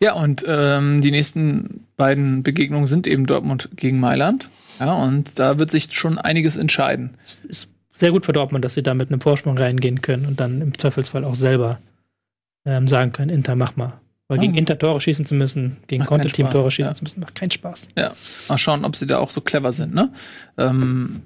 Ja, 0.00 0.14
und 0.14 0.44
ähm, 0.48 1.02
die 1.02 1.12
nächsten 1.12 1.84
beiden 1.96 2.42
Begegnungen 2.42 2.86
sind 2.86 3.06
eben 3.06 3.26
Dortmund 3.26 3.68
gegen 3.76 4.00
Mailand. 4.00 4.50
Ja, 4.78 4.94
und 4.94 5.38
da 5.38 5.58
wird 5.58 5.70
sich 5.70 5.92
schon 5.92 6.18
einiges 6.18 6.56
entscheiden. 6.56 7.14
Es 7.24 7.40
ist 7.40 7.68
sehr 7.92 8.10
gut 8.10 8.26
für 8.26 8.32
Dortmund, 8.32 8.64
dass 8.64 8.74
sie 8.74 8.82
da 8.82 8.94
mit 8.94 9.10
einem 9.10 9.20
Vorsprung 9.20 9.56
reingehen 9.56 10.02
können 10.02 10.26
und 10.26 10.38
dann 10.38 10.60
im 10.60 10.76
Zweifelsfall 10.76 11.24
auch 11.24 11.34
selber 11.34 11.78
ähm, 12.64 12.86
sagen 12.88 13.12
können, 13.12 13.30
Inter, 13.30 13.56
mach 13.56 13.76
mal. 13.76 13.94
Weil 14.28 14.38
Ah. 14.38 14.40
gegen 14.40 14.54
Inter 14.56 14.78
Tore 14.78 15.00
schießen 15.00 15.24
zu 15.24 15.34
müssen, 15.34 15.76
gegen 15.86 16.02
Spaß, 16.04 16.52
Tore 16.52 16.70
schießen 16.70 16.90
ja. 16.90 16.94
zu 16.94 17.04
müssen, 17.04 17.20
macht 17.20 17.34
keinen 17.36 17.52
Spaß. 17.52 17.88
Ja, 17.96 18.12
mal 18.48 18.58
schauen, 18.58 18.84
ob 18.84 18.96
sie 18.96 19.06
da 19.06 19.18
auch 19.18 19.30
so 19.30 19.40
clever 19.40 19.72
sind, 19.72 19.94
ne? 19.94 20.12
Ähm, 20.58 21.22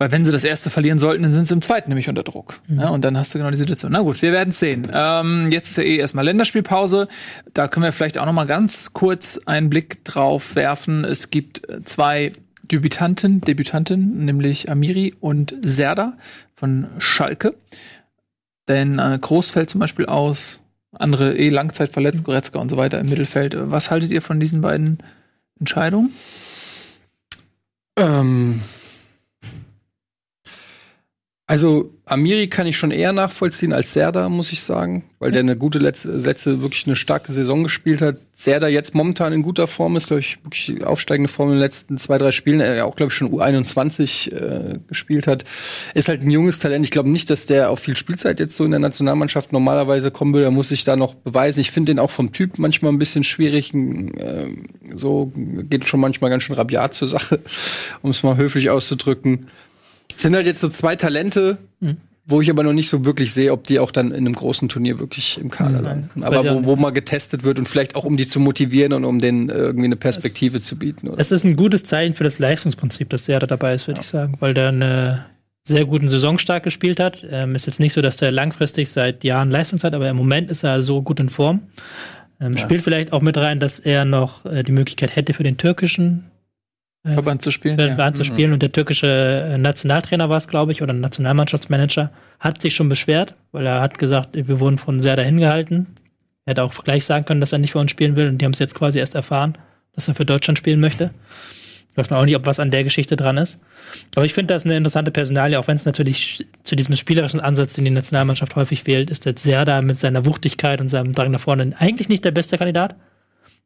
weil 0.00 0.10
wenn 0.12 0.24
sie 0.24 0.32
das 0.32 0.44
erste 0.44 0.70
verlieren 0.70 0.98
sollten, 0.98 1.22
dann 1.22 1.30
sind 1.30 1.46
sie 1.46 1.52
im 1.52 1.60
zweiten 1.60 1.90
nämlich 1.90 2.08
unter 2.08 2.22
Druck. 2.22 2.60
Mhm. 2.68 2.80
Ja, 2.80 2.88
und 2.88 3.04
dann 3.04 3.18
hast 3.18 3.34
du 3.34 3.38
genau 3.38 3.50
die 3.50 3.58
Situation. 3.58 3.92
Na 3.92 4.00
gut, 4.00 4.22
wir 4.22 4.32
werden 4.32 4.50
sehen. 4.50 4.90
Ähm, 4.90 5.48
jetzt 5.50 5.68
ist 5.68 5.76
ja 5.76 5.82
eh 5.82 5.98
erstmal 5.98 6.24
Länderspielpause. 6.24 7.06
Da 7.52 7.68
können 7.68 7.84
wir 7.84 7.92
vielleicht 7.92 8.16
auch 8.16 8.24
noch 8.24 8.32
mal 8.32 8.46
ganz 8.46 8.94
kurz 8.94 9.38
einen 9.44 9.68
Blick 9.68 10.02
drauf 10.06 10.54
werfen. 10.54 11.04
Es 11.04 11.28
gibt 11.28 11.60
zwei 11.84 12.32
Debütanten, 12.62 13.42
Debütanten, 13.42 14.24
nämlich 14.24 14.70
Amiri 14.70 15.14
und 15.20 15.54
Serda 15.62 16.14
von 16.54 16.86
Schalke. 16.96 17.54
Denn 18.68 18.98
äh, 18.98 19.18
Groß 19.20 19.50
fällt 19.50 19.68
zum 19.68 19.80
Beispiel 19.80 20.06
aus, 20.06 20.60
andere 20.92 21.36
eh 21.36 21.50
Langzeit 21.50 21.90
verletzt, 21.90 22.24
Goretzka 22.24 22.58
und 22.58 22.70
so 22.70 22.78
weiter 22.78 23.00
im 23.00 23.10
Mittelfeld. 23.10 23.54
Was 23.54 23.90
haltet 23.90 24.12
ihr 24.12 24.22
von 24.22 24.40
diesen 24.40 24.62
beiden 24.62 24.96
Entscheidungen? 25.58 26.14
Ähm, 27.98 28.62
also 31.50 31.90
Amiri 32.04 32.46
kann 32.46 32.68
ich 32.68 32.76
schon 32.76 32.92
eher 32.92 33.12
nachvollziehen 33.12 33.72
als 33.72 33.92
Serda, 33.92 34.28
muss 34.28 34.52
ich 34.52 34.62
sagen, 34.62 35.02
weil 35.18 35.32
der 35.32 35.40
eine 35.40 35.56
gute 35.56 35.80
letzte, 35.80 36.12
letzte 36.12 36.62
wirklich 36.62 36.86
eine 36.86 36.94
starke 36.94 37.32
Saison 37.32 37.64
gespielt 37.64 38.02
hat. 38.02 38.18
Serda 38.32 38.68
jetzt 38.68 38.94
momentan 38.94 39.32
in 39.32 39.42
guter 39.42 39.66
Form 39.66 39.96
ist, 39.96 40.06
glaube 40.06 40.20
ich, 40.20 40.38
wirklich 40.44 40.86
aufsteigende 40.86 41.28
Form 41.28 41.48
in 41.48 41.56
den 41.56 41.60
letzten 41.60 41.98
zwei, 41.98 42.18
drei 42.18 42.30
Spielen. 42.30 42.60
Er 42.60 42.86
auch, 42.86 42.94
glaube 42.94 43.10
ich, 43.10 43.16
schon 43.16 43.32
U21 43.32 44.30
äh, 44.32 44.78
gespielt 44.86 45.26
hat. 45.26 45.44
Ist 45.92 46.06
halt 46.06 46.22
ein 46.22 46.30
junges 46.30 46.60
Talent. 46.60 46.84
Ich 46.84 46.92
glaube 46.92 47.10
nicht, 47.10 47.28
dass 47.30 47.46
der 47.46 47.70
auf 47.70 47.80
viel 47.80 47.96
Spielzeit 47.96 48.38
jetzt 48.38 48.54
so 48.54 48.64
in 48.64 48.70
der 48.70 48.78
Nationalmannschaft 48.78 49.52
normalerweise 49.52 50.12
kommen 50.12 50.32
will. 50.32 50.44
Er 50.44 50.52
muss 50.52 50.68
sich 50.68 50.84
da 50.84 50.94
noch 50.94 51.14
beweisen. 51.14 51.58
Ich 51.58 51.72
finde 51.72 51.90
den 51.90 51.98
auch 51.98 52.12
vom 52.12 52.30
Typ 52.30 52.60
manchmal 52.60 52.92
ein 52.92 52.98
bisschen 52.98 53.24
schwierig. 53.24 53.74
Äh, 53.74 54.46
so 54.94 55.32
geht 55.34 55.88
schon 55.88 55.98
manchmal 55.98 56.30
ganz 56.30 56.44
schön 56.44 56.54
rabiat 56.54 56.94
zur 56.94 57.08
Sache, 57.08 57.40
um 58.02 58.12
es 58.12 58.22
mal 58.22 58.36
höflich 58.36 58.70
auszudrücken. 58.70 59.48
Es 60.16 60.22
sind 60.22 60.34
halt 60.34 60.46
jetzt 60.46 60.60
so 60.60 60.68
zwei 60.68 60.96
Talente, 60.96 61.58
wo 62.26 62.40
ich 62.40 62.50
aber 62.50 62.62
noch 62.62 62.72
nicht 62.72 62.88
so 62.88 63.04
wirklich 63.04 63.32
sehe, 63.32 63.52
ob 63.52 63.66
die 63.66 63.78
auch 63.78 63.90
dann 63.90 64.08
in 64.08 64.18
einem 64.18 64.34
großen 64.34 64.68
Turnier 64.68 64.98
wirklich 64.98 65.38
im 65.40 65.50
Kader 65.50 65.82
landen. 65.82 66.22
Aber 66.22 66.44
wo, 66.44 66.64
wo 66.64 66.76
mal 66.76 66.90
getestet 66.90 67.44
wird 67.44 67.58
und 67.58 67.68
vielleicht 67.68 67.96
auch 67.96 68.04
um 68.04 68.16
die 68.16 68.28
zu 68.28 68.40
motivieren 68.40 68.92
und 68.92 69.04
um 69.04 69.18
denen 69.18 69.48
äh, 69.48 69.54
irgendwie 69.54 69.86
eine 69.86 69.96
Perspektive 69.96 70.60
zu 70.60 70.78
bieten. 70.78 71.08
Oder? 71.08 71.18
Es 71.20 71.32
ist 71.32 71.44
ein 71.44 71.56
gutes 71.56 71.82
Zeichen 71.84 72.14
für 72.14 72.24
das 72.24 72.38
Leistungsprinzip, 72.38 73.10
dass 73.10 73.24
der 73.24 73.40
da 73.40 73.46
dabei 73.46 73.74
ist, 73.74 73.88
würde 73.88 74.00
ich 74.00 74.06
sagen, 74.06 74.36
weil 74.40 74.54
der 74.54 74.68
eine 74.68 75.26
sehr 75.62 75.84
guten 75.84 76.08
Saisonstart 76.08 76.62
gespielt 76.62 77.00
hat. 77.00 77.26
Ähm, 77.30 77.54
ist 77.54 77.66
jetzt 77.66 77.80
nicht 77.80 77.92
so, 77.92 78.00
dass 78.00 78.16
der 78.16 78.30
langfristig 78.30 78.88
seit 78.88 79.24
Jahren 79.24 79.50
Leistung 79.50 79.80
hat, 79.82 79.94
aber 79.94 80.08
im 80.08 80.16
Moment 80.16 80.50
ist 80.50 80.62
er 80.62 80.82
so 80.82 81.02
gut 81.02 81.20
in 81.20 81.28
Form. 81.28 81.62
Ähm, 82.40 82.56
Spielt 82.56 82.82
vielleicht 82.82 83.12
auch 83.12 83.20
mit 83.20 83.36
rein, 83.36 83.60
dass 83.60 83.78
er 83.78 84.04
noch 84.04 84.46
äh, 84.46 84.62
die 84.62 84.72
Möglichkeit 84.72 85.14
hätte 85.14 85.34
für 85.34 85.42
den 85.42 85.58
türkischen 85.58 86.29
Verband 87.04 87.40
zu 87.40 87.50
spielen. 87.50 87.76
Verband 87.76 88.18
Ja. 88.18 88.24
zu 88.24 88.24
spielen 88.24 88.52
und 88.52 88.60
der 88.62 88.72
türkische 88.72 89.06
äh, 89.52 89.58
Nationaltrainer 89.58 90.28
war 90.28 90.36
es, 90.36 90.48
glaube 90.48 90.72
ich, 90.72 90.82
oder 90.82 90.92
Nationalmannschaftsmanager, 90.92 92.10
hat 92.38 92.60
sich 92.60 92.74
schon 92.74 92.88
beschwert, 92.88 93.34
weil 93.52 93.66
er 93.66 93.80
hat 93.80 93.98
gesagt, 93.98 94.30
wir 94.32 94.60
wurden 94.60 94.76
von 94.78 95.00
sehr 95.00 95.16
dahin 95.16 95.38
gehalten. 95.38 95.86
Er 96.44 96.52
hätte 96.52 96.62
auch 96.62 96.84
gleich 96.84 97.04
sagen 97.04 97.24
können, 97.24 97.40
dass 97.40 97.52
er 97.52 97.58
nicht 97.58 97.72
für 97.72 97.78
uns 97.78 97.90
spielen 97.90 98.16
will 98.16 98.28
und 98.28 98.38
die 98.38 98.44
haben 98.44 98.52
es 98.52 98.58
jetzt 98.58 98.74
quasi 98.74 98.98
erst 98.98 99.14
erfahren, 99.14 99.56
dass 99.94 100.08
er 100.08 100.14
für 100.14 100.26
Deutschland 100.26 100.58
spielen 100.58 100.80
möchte. 100.80 101.10
Weiß 101.96 102.10
man 102.10 102.20
auch 102.20 102.24
nicht, 102.24 102.36
ob 102.36 102.46
was 102.46 102.60
an 102.60 102.70
der 102.70 102.84
Geschichte 102.84 103.16
dran 103.16 103.36
ist. 103.36 103.58
Aber 104.14 104.24
ich 104.24 104.32
finde 104.32 104.54
das 104.54 104.64
eine 104.64 104.76
interessante 104.76 105.10
Personalie, 105.10 105.58
auch 105.58 105.66
wenn 105.66 105.76
es 105.76 105.84
natürlich 105.86 106.46
zu 106.62 106.76
diesem 106.76 106.94
spielerischen 106.96 107.40
Ansatz, 107.40 107.72
den 107.72 107.84
die 107.84 107.90
Nationalmannschaft 107.90 108.54
häufig 108.56 108.86
wählt, 108.86 109.10
ist 109.10 109.26
der 109.26 109.34
Serda 109.36 109.82
mit 109.82 109.98
seiner 109.98 110.24
Wuchtigkeit 110.24 110.80
und 110.80 110.88
seinem 110.88 111.14
Drang 111.14 111.32
nach 111.32 111.40
vorne 111.40 111.72
eigentlich 111.78 112.08
nicht 112.08 112.24
der 112.24 112.30
beste 112.30 112.58
Kandidat. 112.58 112.94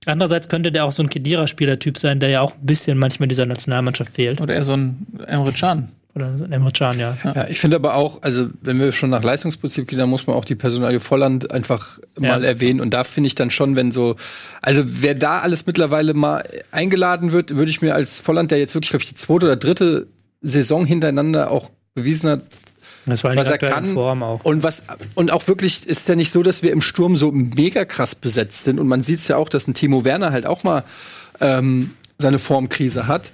Andererseits 0.07 0.49
könnte 0.49 0.71
der 0.71 0.85
auch 0.85 0.93
so 0.93 1.03
ein 1.03 1.09
Kedira-Spielertyp 1.09 1.99
sein, 1.99 2.21
der 2.21 2.29
ja 2.29 2.41
auch 2.43 2.53
ein 2.55 2.67
bisschen 2.67 2.99
manchmal 2.99 3.29
dieser 3.29 3.47
Nationalmannschaft 3.47 4.13
fehlt. 4.15 4.41
Oder 4.41 4.55
eher 4.55 4.65
so 4.65 4.75
ein 4.77 5.07
Emre 5.27 5.53
Can. 5.53 5.89
Oder 6.15 6.37
so 6.37 6.45
ein 6.45 6.53
Emre 6.53 6.71
Can, 6.73 6.99
ja. 7.01 7.17
Ja, 7.25 7.47
ich 7.49 7.59
finde 7.59 7.77
aber 7.77 7.95
auch, 7.95 8.23
also 8.23 8.49
wenn 8.61 8.79
wir 8.79 8.93
schon 8.93 9.11
nach 9.11 9.23
Leistungsprinzip 9.25 9.89
gehen, 9.89 9.99
dann 9.99 10.11
muss 10.11 10.27
man 10.27 10.37
auch 10.37 10.45
die 10.45 10.55
Personalie 10.55 11.01
Volland 11.01 11.51
einfach 11.51 11.99
Ja. 12.21 12.33
mal 12.33 12.45
erwähnen. 12.45 12.81
Und 12.81 12.93
da 12.93 13.03
finde 13.03 13.29
ich 13.29 13.35
dann 13.35 13.51
schon, 13.51 13.77
wenn 13.77 13.93
so, 13.93 14.17
also 14.61 14.83
wer 14.85 15.15
da 15.15 15.39
alles 15.39 15.67
mittlerweile 15.67 16.13
mal 16.13 16.45
eingeladen 16.71 17.33
wird, 17.33 17.57
würde 17.57 17.71
ich 17.71 17.81
mir 17.81 17.95
als 17.95 18.19
Volland, 18.19 18.51
der 18.51 18.59
jetzt 18.59 18.75
wirklich, 18.75 18.91
glaube 18.91 19.03
ich, 19.05 19.09
die 19.09 19.17
zweite 19.17 19.47
oder 19.47 19.57
dritte 19.57 20.07
Saison 20.43 20.85
hintereinander 20.85 21.51
auch 21.51 21.71
bewiesen 21.95 22.29
hat, 22.29 22.43
Das 23.07 23.25
war 23.25 23.33
in 23.33 23.39
was 23.39 23.51
er 23.51 23.59
kann. 23.59 23.93
Form 23.93 24.23
auch. 24.23 24.45
Und 24.45 24.63
was 24.63 24.83
und 25.15 25.31
auch 25.31 25.47
wirklich 25.47 25.87
ist 25.87 26.09
ja 26.09 26.15
nicht 26.15 26.31
so, 26.31 26.43
dass 26.43 26.63
wir 26.63 26.73
im 26.73 26.81
Sturm 26.81 27.17
so 27.17 27.31
mega 27.33 27.85
krass 27.85 28.15
besetzt 28.15 28.65
sind. 28.65 28.79
Und 28.79 28.89
man 28.89 29.03
sieht 29.03 29.21
es 29.21 29.29
ja 29.29 29.37
auch, 29.37 29.49
dass 29.49 29.69
ein 29.69 29.75
Timo 29.75 30.05
Werner 30.05 30.33
halt 30.33 30.47
auch 30.47 30.65
mal 30.65 30.85
ähm, 31.41 31.91
seine 32.19 32.39
Formkrise 32.39 33.07
hat. 33.07 33.33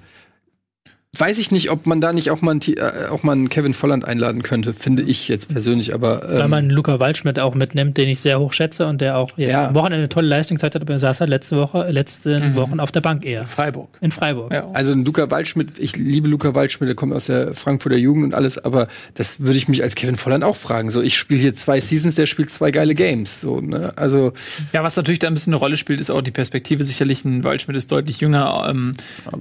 Weiß 1.17 1.39
ich 1.39 1.51
nicht, 1.51 1.71
ob 1.71 1.87
man 1.87 1.99
da 1.99 2.13
nicht 2.13 2.31
auch 2.31 2.39
mal 2.41 2.51
einen, 2.51 2.61
äh, 2.61 3.07
auch 3.09 3.21
mal 3.21 3.33
einen 3.33 3.49
Kevin 3.49 3.73
Volland 3.73 4.05
einladen 4.05 4.43
könnte, 4.43 4.73
finde 4.73 5.03
ich 5.03 5.27
jetzt 5.27 5.49
persönlich. 5.49 5.93
Aber 5.93 6.21
Weil 6.25 6.43
ähm, 6.45 6.49
man 6.49 6.69
Luca 6.69 7.01
Waldschmidt 7.01 7.37
auch 7.37 7.53
mitnimmt, 7.53 7.97
den 7.97 8.07
ich 8.07 8.21
sehr 8.21 8.39
hoch 8.39 8.53
schätze 8.53 8.87
und 8.87 9.01
der 9.01 9.17
auch 9.17 9.37
jetzt 9.37 9.51
Ja. 9.51 9.67
am 9.67 9.75
Wochenende 9.75 9.97
eine 9.97 10.09
tolle 10.09 10.27
Leistung 10.29 10.55
gezeigt 10.55 10.75
hat, 10.75 10.81
aber 10.81 10.93
er 10.93 10.99
saß 11.01 11.19
halt 11.19 11.29
letzte 11.29 11.57
Woche, 11.57 11.91
letzten 11.91 12.55
Wochen 12.55 12.79
auf 12.79 12.93
der 12.93 13.01
Bank 13.01 13.25
eher. 13.25 13.45
Freiburg. 13.45 13.89
In 13.99 14.13
Freiburg. 14.13 14.53
Ja. 14.53 14.69
also 14.71 14.93
ein 14.93 15.03
Luca 15.03 15.29
Waldschmidt, 15.29 15.79
ich 15.79 15.97
liebe 15.97 16.29
Luca 16.29 16.55
Waldschmidt, 16.55 16.87
der 16.87 16.95
kommt 16.95 17.11
aus 17.13 17.25
der 17.25 17.53
Frankfurter 17.55 17.97
Jugend 17.97 18.23
und 18.23 18.33
alles, 18.33 18.57
aber 18.57 18.87
das 19.13 19.41
würde 19.41 19.57
ich 19.57 19.67
mich 19.67 19.83
als 19.83 19.95
Kevin 19.95 20.15
Volland 20.15 20.45
auch 20.45 20.55
fragen. 20.55 20.91
So, 20.91 21.01
ich 21.01 21.17
spiele 21.17 21.41
hier 21.41 21.53
zwei 21.55 21.81
Seasons, 21.81 22.15
der 22.15 22.25
spielt 22.25 22.51
zwei 22.51 22.71
geile 22.71 22.95
Games. 22.95 23.41
So, 23.41 23.59
ne? 23.59 23.91
Also 23.97 24.31
Ja, 24.71 24.81
was 24.81 24.95
natürlich 24.95 25.19
da 25.19 25.27
ein 25.27 25.33
bisschen 25.33 25.51
eine 25.51 25.59
Rolle 25.59 25.75
spielt, 25.75 25.99
ist 25.99 26.09
auch 26.09 26.21
die 26.21 26.31
Perspektive. 26.31 26.85
Sicherlich 26.85 27.25
ein 27.25 27.43
Waldschmidt 27.43 27.75
ist 27.75 27.91
deutlich 27.91 28.21
jünger. 28.21 28.65
Ähm, 28.69 28.93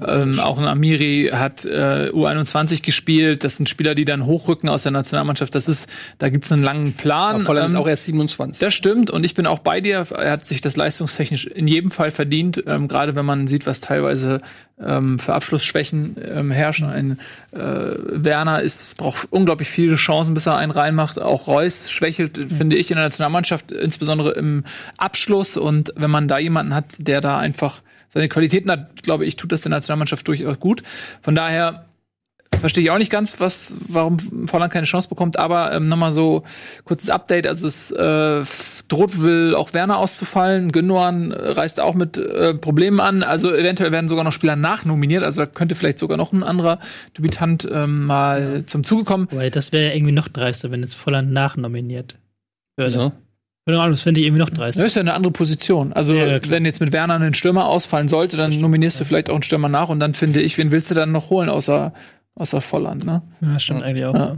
ähm, 0.05 0.41
auch 0.41 0.59
ein 0.59 0.67
Amiri 0.67 1.31
hat 1.33 1.60
äh, 1.65 2.11
U21 2.13 2.83
gespielt. 2.83 3.45
Das 3.45 3.57
sind 3.57 3.69
Spieler, 3.69 3.95
die 3.95 4.05
dann 4.05 4.27
hochrücken 4.27 4.69
aus 4.69 4.83
der 4.83 4.93
Nationalmannschaft. 4.93 5.55
Das 5.55 5.69
ist, 5.69 5.87
da 6.19 6.29
gibt's 6.29 6.51
einen 6.53 6.63
langen 6.63 6.93
Plan. 6.93 7.41
Volland 7.41 7.69
ist 7.69 7.75
Ähm, 7.75 7.81
auch 7.81 7.89
erst 7.89 8.05
27. 8.07 8.61
Das 8.61 8.75
stimmt 8.75 9.11
und 9.11 9.25
ich 9.25 9.35
bin 9.35 9.47
auch 9.47 9.61
bei 9.61 9.81
dir. 9.81 10.05
Er 10.11 10.33
hat 10.33 10.47
sich 10.47 10.61
das 10.61 10.77
leistungstechnisch 10.77 11.47
in 11.47 11.67
jedem 11.67 11.91
Fall 11.91 12.11
verdient, 12.11 12.63
ähm, 12.67 12.89
gerade 12.89 13.15
wenn 13.17 13.25
man 13.25 13.47
sieht, 13.47 13.67
was 13.67 13.81
teilweise 13.81 14.41
ähm, 14.85 15.19
für 15.19 15.35
Abschlussschwächen 15.35 16.17
ähm, 16.23 16.51
herrschen. 16.51 16.89
Ein 16.89 17.19
äh, 17.53 17.59
Werner 17.59 18.63
ist, 18.63 18.97
braucht 18.97 19.29
unglaublich 19.31 19.69
viele 19.69 19.97
Chancen, 19.97 20.35
bis 20.35 20.47
er 20.47 20.57
einen 20.57 20.73
reinmacht. 20.73 21.21
Auch 21.21 21.47
Reus 21.47 21.91
schwächelt, 21.91 22.39
mhm. 22.39 22.49
finde 22.51 22.77
ich, 22.77 22.91
in 22.91 22.97
der 22.97 23.05
Nationalmannschaft, 23.05 23.73
insbesondere 23.73 24.33
im 24.33 24.65
Abschluss. 24.97 25.57
Und 25.57 25.93
wenn 25.97 26.11
man 26.11 26.29
da 26.29 26.39
jemanden 26.39 26.75
hat, 26.75 26.87
der 26.99 27.21
da 27.21 27.39
einfach 27.39 27.83
seine 28.13 28.29
Qualitäten 28.29 28.71
hat, 28.71 29.03
glaube 29.03 29.25
ich, 29.25 29.37
tut 29.37 29.53
das 29.53 29.63
der 29.63 29.71
Nationalmannschaft 29.71 30.27
durchaus 30.27 30.59
gut. 30.61 30.83
Von 31.23 31.35
daher 31.35 31.87
verstehe 32.59 32.85
ich 32.85 32.91
auch 32.91 32.99
nicht 32.99 33.11
ganz, 33.11 33.41
was, 33.41 33.75
warum 33.89 34.19
Volland 34.47 34.73
keine 34.73 34.87
Chance 34.87 35.09
bekommt, 35.09 35.39
aber 35.39 35.73
ähm, 35.73 35.89
nochmal 35.89 36.13
so 36.13 36.45
kurzes 36.85 37.11
Update. 37.11 37.47
Also 37.47 37.67
es 37.67 37.91
äh, 37.91 38.43
droht 38.89 39.21
will 39.21 39.55
auch 39.55 39.73
Werner 39.73 39.99
auszufallen. 39.99 40.73
Gündogan 40.73 41.33
reist 41.33 41.81
auch 41.81 41.95
mit 41.95 42.19
äh, 42.19 42.55
Problemen 42.55 43.01
an. 43.01 43.23
Also 43.23 43.53
eventuell 43.53 43.93
werden 43.93 44.09
sogar 44.09 44.25
noch 44.25 44.33
Spieler 44.33 44.57
nachnominiert. 44.57 45.25
Also 45.25 45.43
da 45.43 45.47
könnte 45.47 45.75
vielleicht 45.75 45.99
sogar 45.99 46.17
noch 46.17 46.33
ein 46.33 46.43
anderer 46.43 46.79
Debütant 47.17 47.67
ähm, 47.71 48.05
mal 48.07 48.57
ja. 48.57 48.67
zum 48.67 48.85
Zuge 48.85 49.05
kommen. 49.05 49.29
Weil 49.31 49.51
das 49.51 49.73
wäre 49.73 49.89
ja 49.89 49.95
irgendwie 49.95 50.13
noch 50.13 50.29
dreister, 50.29 50.71
wenn 50.71 50.83
jetzt 50.83 50.95
Volland 50.95 51.33
nachnominiert 51.33 52.17
würde. 52.77 52.95
Ja. 52.95 53.13
Keine 53.71 53.83
Ahnung, 53.83 53.93
das 53.93 54.03
finde 54.03 54.21
ich 54.21 54.27
irgendwie 54.27 54.41
noch 54.41 54.51
dreister. 54.51 54.83
Das 54.83 54.93
ist 54.93 54.95
ja 54.97 55.01
eine 55.01 55.15
andere 55.15 55.33
Position. 55.33 55.93
Also, 55.93 56.15
ja, 56.15 56.41
wenn 56.49 56.65
jetzt 56.65 56.81
mit 56.81 56.93
Werner 56.93 57.21
ein 57.21 57.35
Stürmer 57.35 57.67
ausfallen 57.67 58.09
sollte, 58.09 58.37
dann 58.37 58.59
nominierst 58.61 59.01
du 59.01 59.05
vielleicht 59.05 59.31
auch 59.31 59.35
einen 59.35 59.43
Stürmer 59.43 59.69
nach 59.69 59.89
und 59.89 60.01
dann 60.01 60.15
finde 60.15 60.41
ich, 60.41 60.59
wen 60.59 60.73
willst 60.73 60.91
du 60.91 60.95
dann 60.95 61.13
noch 61.13 61.31
holen, 61.31 61.49
außer 61.49 61.93
außer 62.35 62.61
Volland, 62.61 63.05
ne? 63.05 63.23
Ja, 63.41 63.59
stimmt 63.59 63.83
eigentlich 63.83 64.05
auch. 64.07 64.15
Ja. 64.15 64.37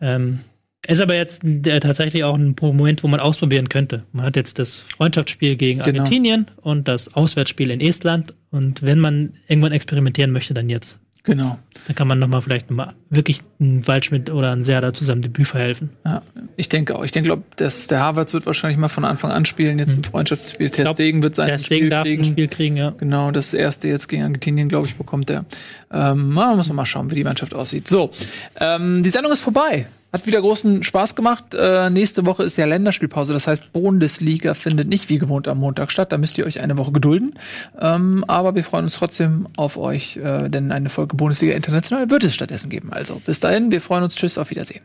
Ähm, 0.00 0.40
ist 0.86 1.00
aber 1.00 1.14
jetzt 1.14 1.42
der, 1.44 1.80
tatsächlich 1.80 2.24
auch 2.24 2.34
ein 2.34 2.56
Moment, 2.60 3.04
wo 3.04 3.08
man 3.08 3.20
ausprobieren 3.20 3.68
könnte. 3.68 4.02
Man 4.12 4.26
hat 4.26 4.36
jetzt 4.36 4.58
das 4.58 4.76
Freundschaftsspiel 4.76 5.56
gegen 5.56 5.80
genau. 5.80 6.00
Argentinien 6.00 6.46
und 6.60 6.88
das 6.88 7.14
Auswärtsspiel 7.14 7.70
in 7.70 7.80
Estland. 7.80 8.34
Und 8.50 8.82
wenn 8.82 8.98
man 8.98 9.34
irgendwann 9.46 9.72
experimentieren 9.72 10.32
möchte, 10.32 10.54
dann 10.54 10.68
jetzt. 10.68 10.98
Genau. 11.24 11.58
Da 11.86 11.92
kann 11.92 12.08
man 12.08 12.18
nochmal 12.18 12.42
vielleicht 12.42 12.68
nochmal 12.68 12.94
wirklich 13.08 13.40
einen 13.60 13.86
Waldschmidt 13.86 14.30
oder 14.30 14.50
einen 14.50 14.64
Serda 14.64 14.92
zusammen 14.92 15.22
Debüt 15.22 15.46
verhelfen. 15.46 15.90
Ja, 16.04 16.22
ich 16.56 16.68
denke 16.68 16.96
auch. 16.96 17.04
Ich 17.04 17.12
denke, 17.12 17.28
glaub, 17.28 17.56
dass 17.56 17.86
der 17.86 18.00
Harvard 18.00 18.32
wird 18.32 18.44
wahrscheinlich 18.44 18.78
mal 18.78 18.88
von 18.88 19.04
Anfang 19.04 19.30
an 19.30 19.44
spielen. 19.44 19.78
Jetzt 19.78 19.96
ein 19.96 20.04
Freundschaftsspiel. 20.04 20.70
Ter 20.70 20.88
Stegen 20.88 21.22
wird 21.22 21.36
sein 21.36 21.48
Ter 21.48 21.58
Stegen 21.58 21.82
Spiel 21.82 21.90
darf 21.90 22.04
kriegen. 22.04 22.22
ein 22.22 22.24
Spiel 22.24 22.48
kriegen, 22.48 22.76
ja. 22.76 22.90
Genau, 22.90 23.30
das 23.30 23.54
erste 23.54 23.86
jetzt 23.86 24.08
gegen 24.08 24.24
Argentinien, 24.24 24.68
glaube 24.68 24.88
ich, 24.88 24.96
bekommt 24.96 25.30
er. 25.30 25.44
Ähm, 25.92 26.30
man 26.30 26.56
muss 26.56 26.72
mal 26.72 26.86
schauen, 26.86 27.10
wie 27.12 27.14
die 27.14 27.24
Mannschaft 27.24 27.54
aussieht. 27.54 27.86
So, 27.86 28.10
ähm, 28.58 29.02
die 29.02 29.10
Sendung 29.10 29.32
ist 29.32 29.40
vorbei. 29.40 29.86
Hat 30.12 30.26
wieder 30.26 30.40
großen 30.40 30.82
Spaß 30.82 31.14
gemacht. 31.14 31.54
Äh, 31.54 31.88
nächste 31.88 32.26
Woche 32.26 32.42
ist 32.42 32.58
ja 32.58 32.66
Länderspielpause. 32.66 33.32
Das 33.32 33.46
heißt, 33.46 33.72
Bundesliga 33.72 34.52
findet 34.52 34.88
nicht 34.88 35.08
wie 35.08 35.18
gewohnt 35.18 35.48
am 35.48 35.58
Montag 35.58 35.90
statt. 35.90 36.12
Da 36.12 36.18
müsst 36.18 36.36
ihr 36.36 36.44
euch 36.44 36.60
eine 36.60 36.76
Woche 36.76 36.92
gedulden. 36.92 37.32
Ähm, 37.80 38.22
aber 38.28 38.54
wir 38.54 38.62
freuen 38.62 38.84
uns 38.84 38.94
trotzdem 38.96 39.48
auf 39.56 39.78
euch, 39.78 40.18
äh, 40.18 40.50
denn 40.50 40.70
eine 40.70 40.90
Folge 40.90 41.16
Bundesliga 41.16 41.54
International 41.54 42.10
wird 42.10 42.24
es 42.24 42.34
stattdessen 42.34 42.68
geben. 42.68 42.92
Also 42.92 43.22
bis 43.24 43.40
dahin, 43.40 43.70
wir 43.70 43.80
freuen 43.80 44.04
uns. 44.04 44.14
Tschüss, 44.14 44.36
auf 44.36 44.50
Wiedersehen. 44.50 44.82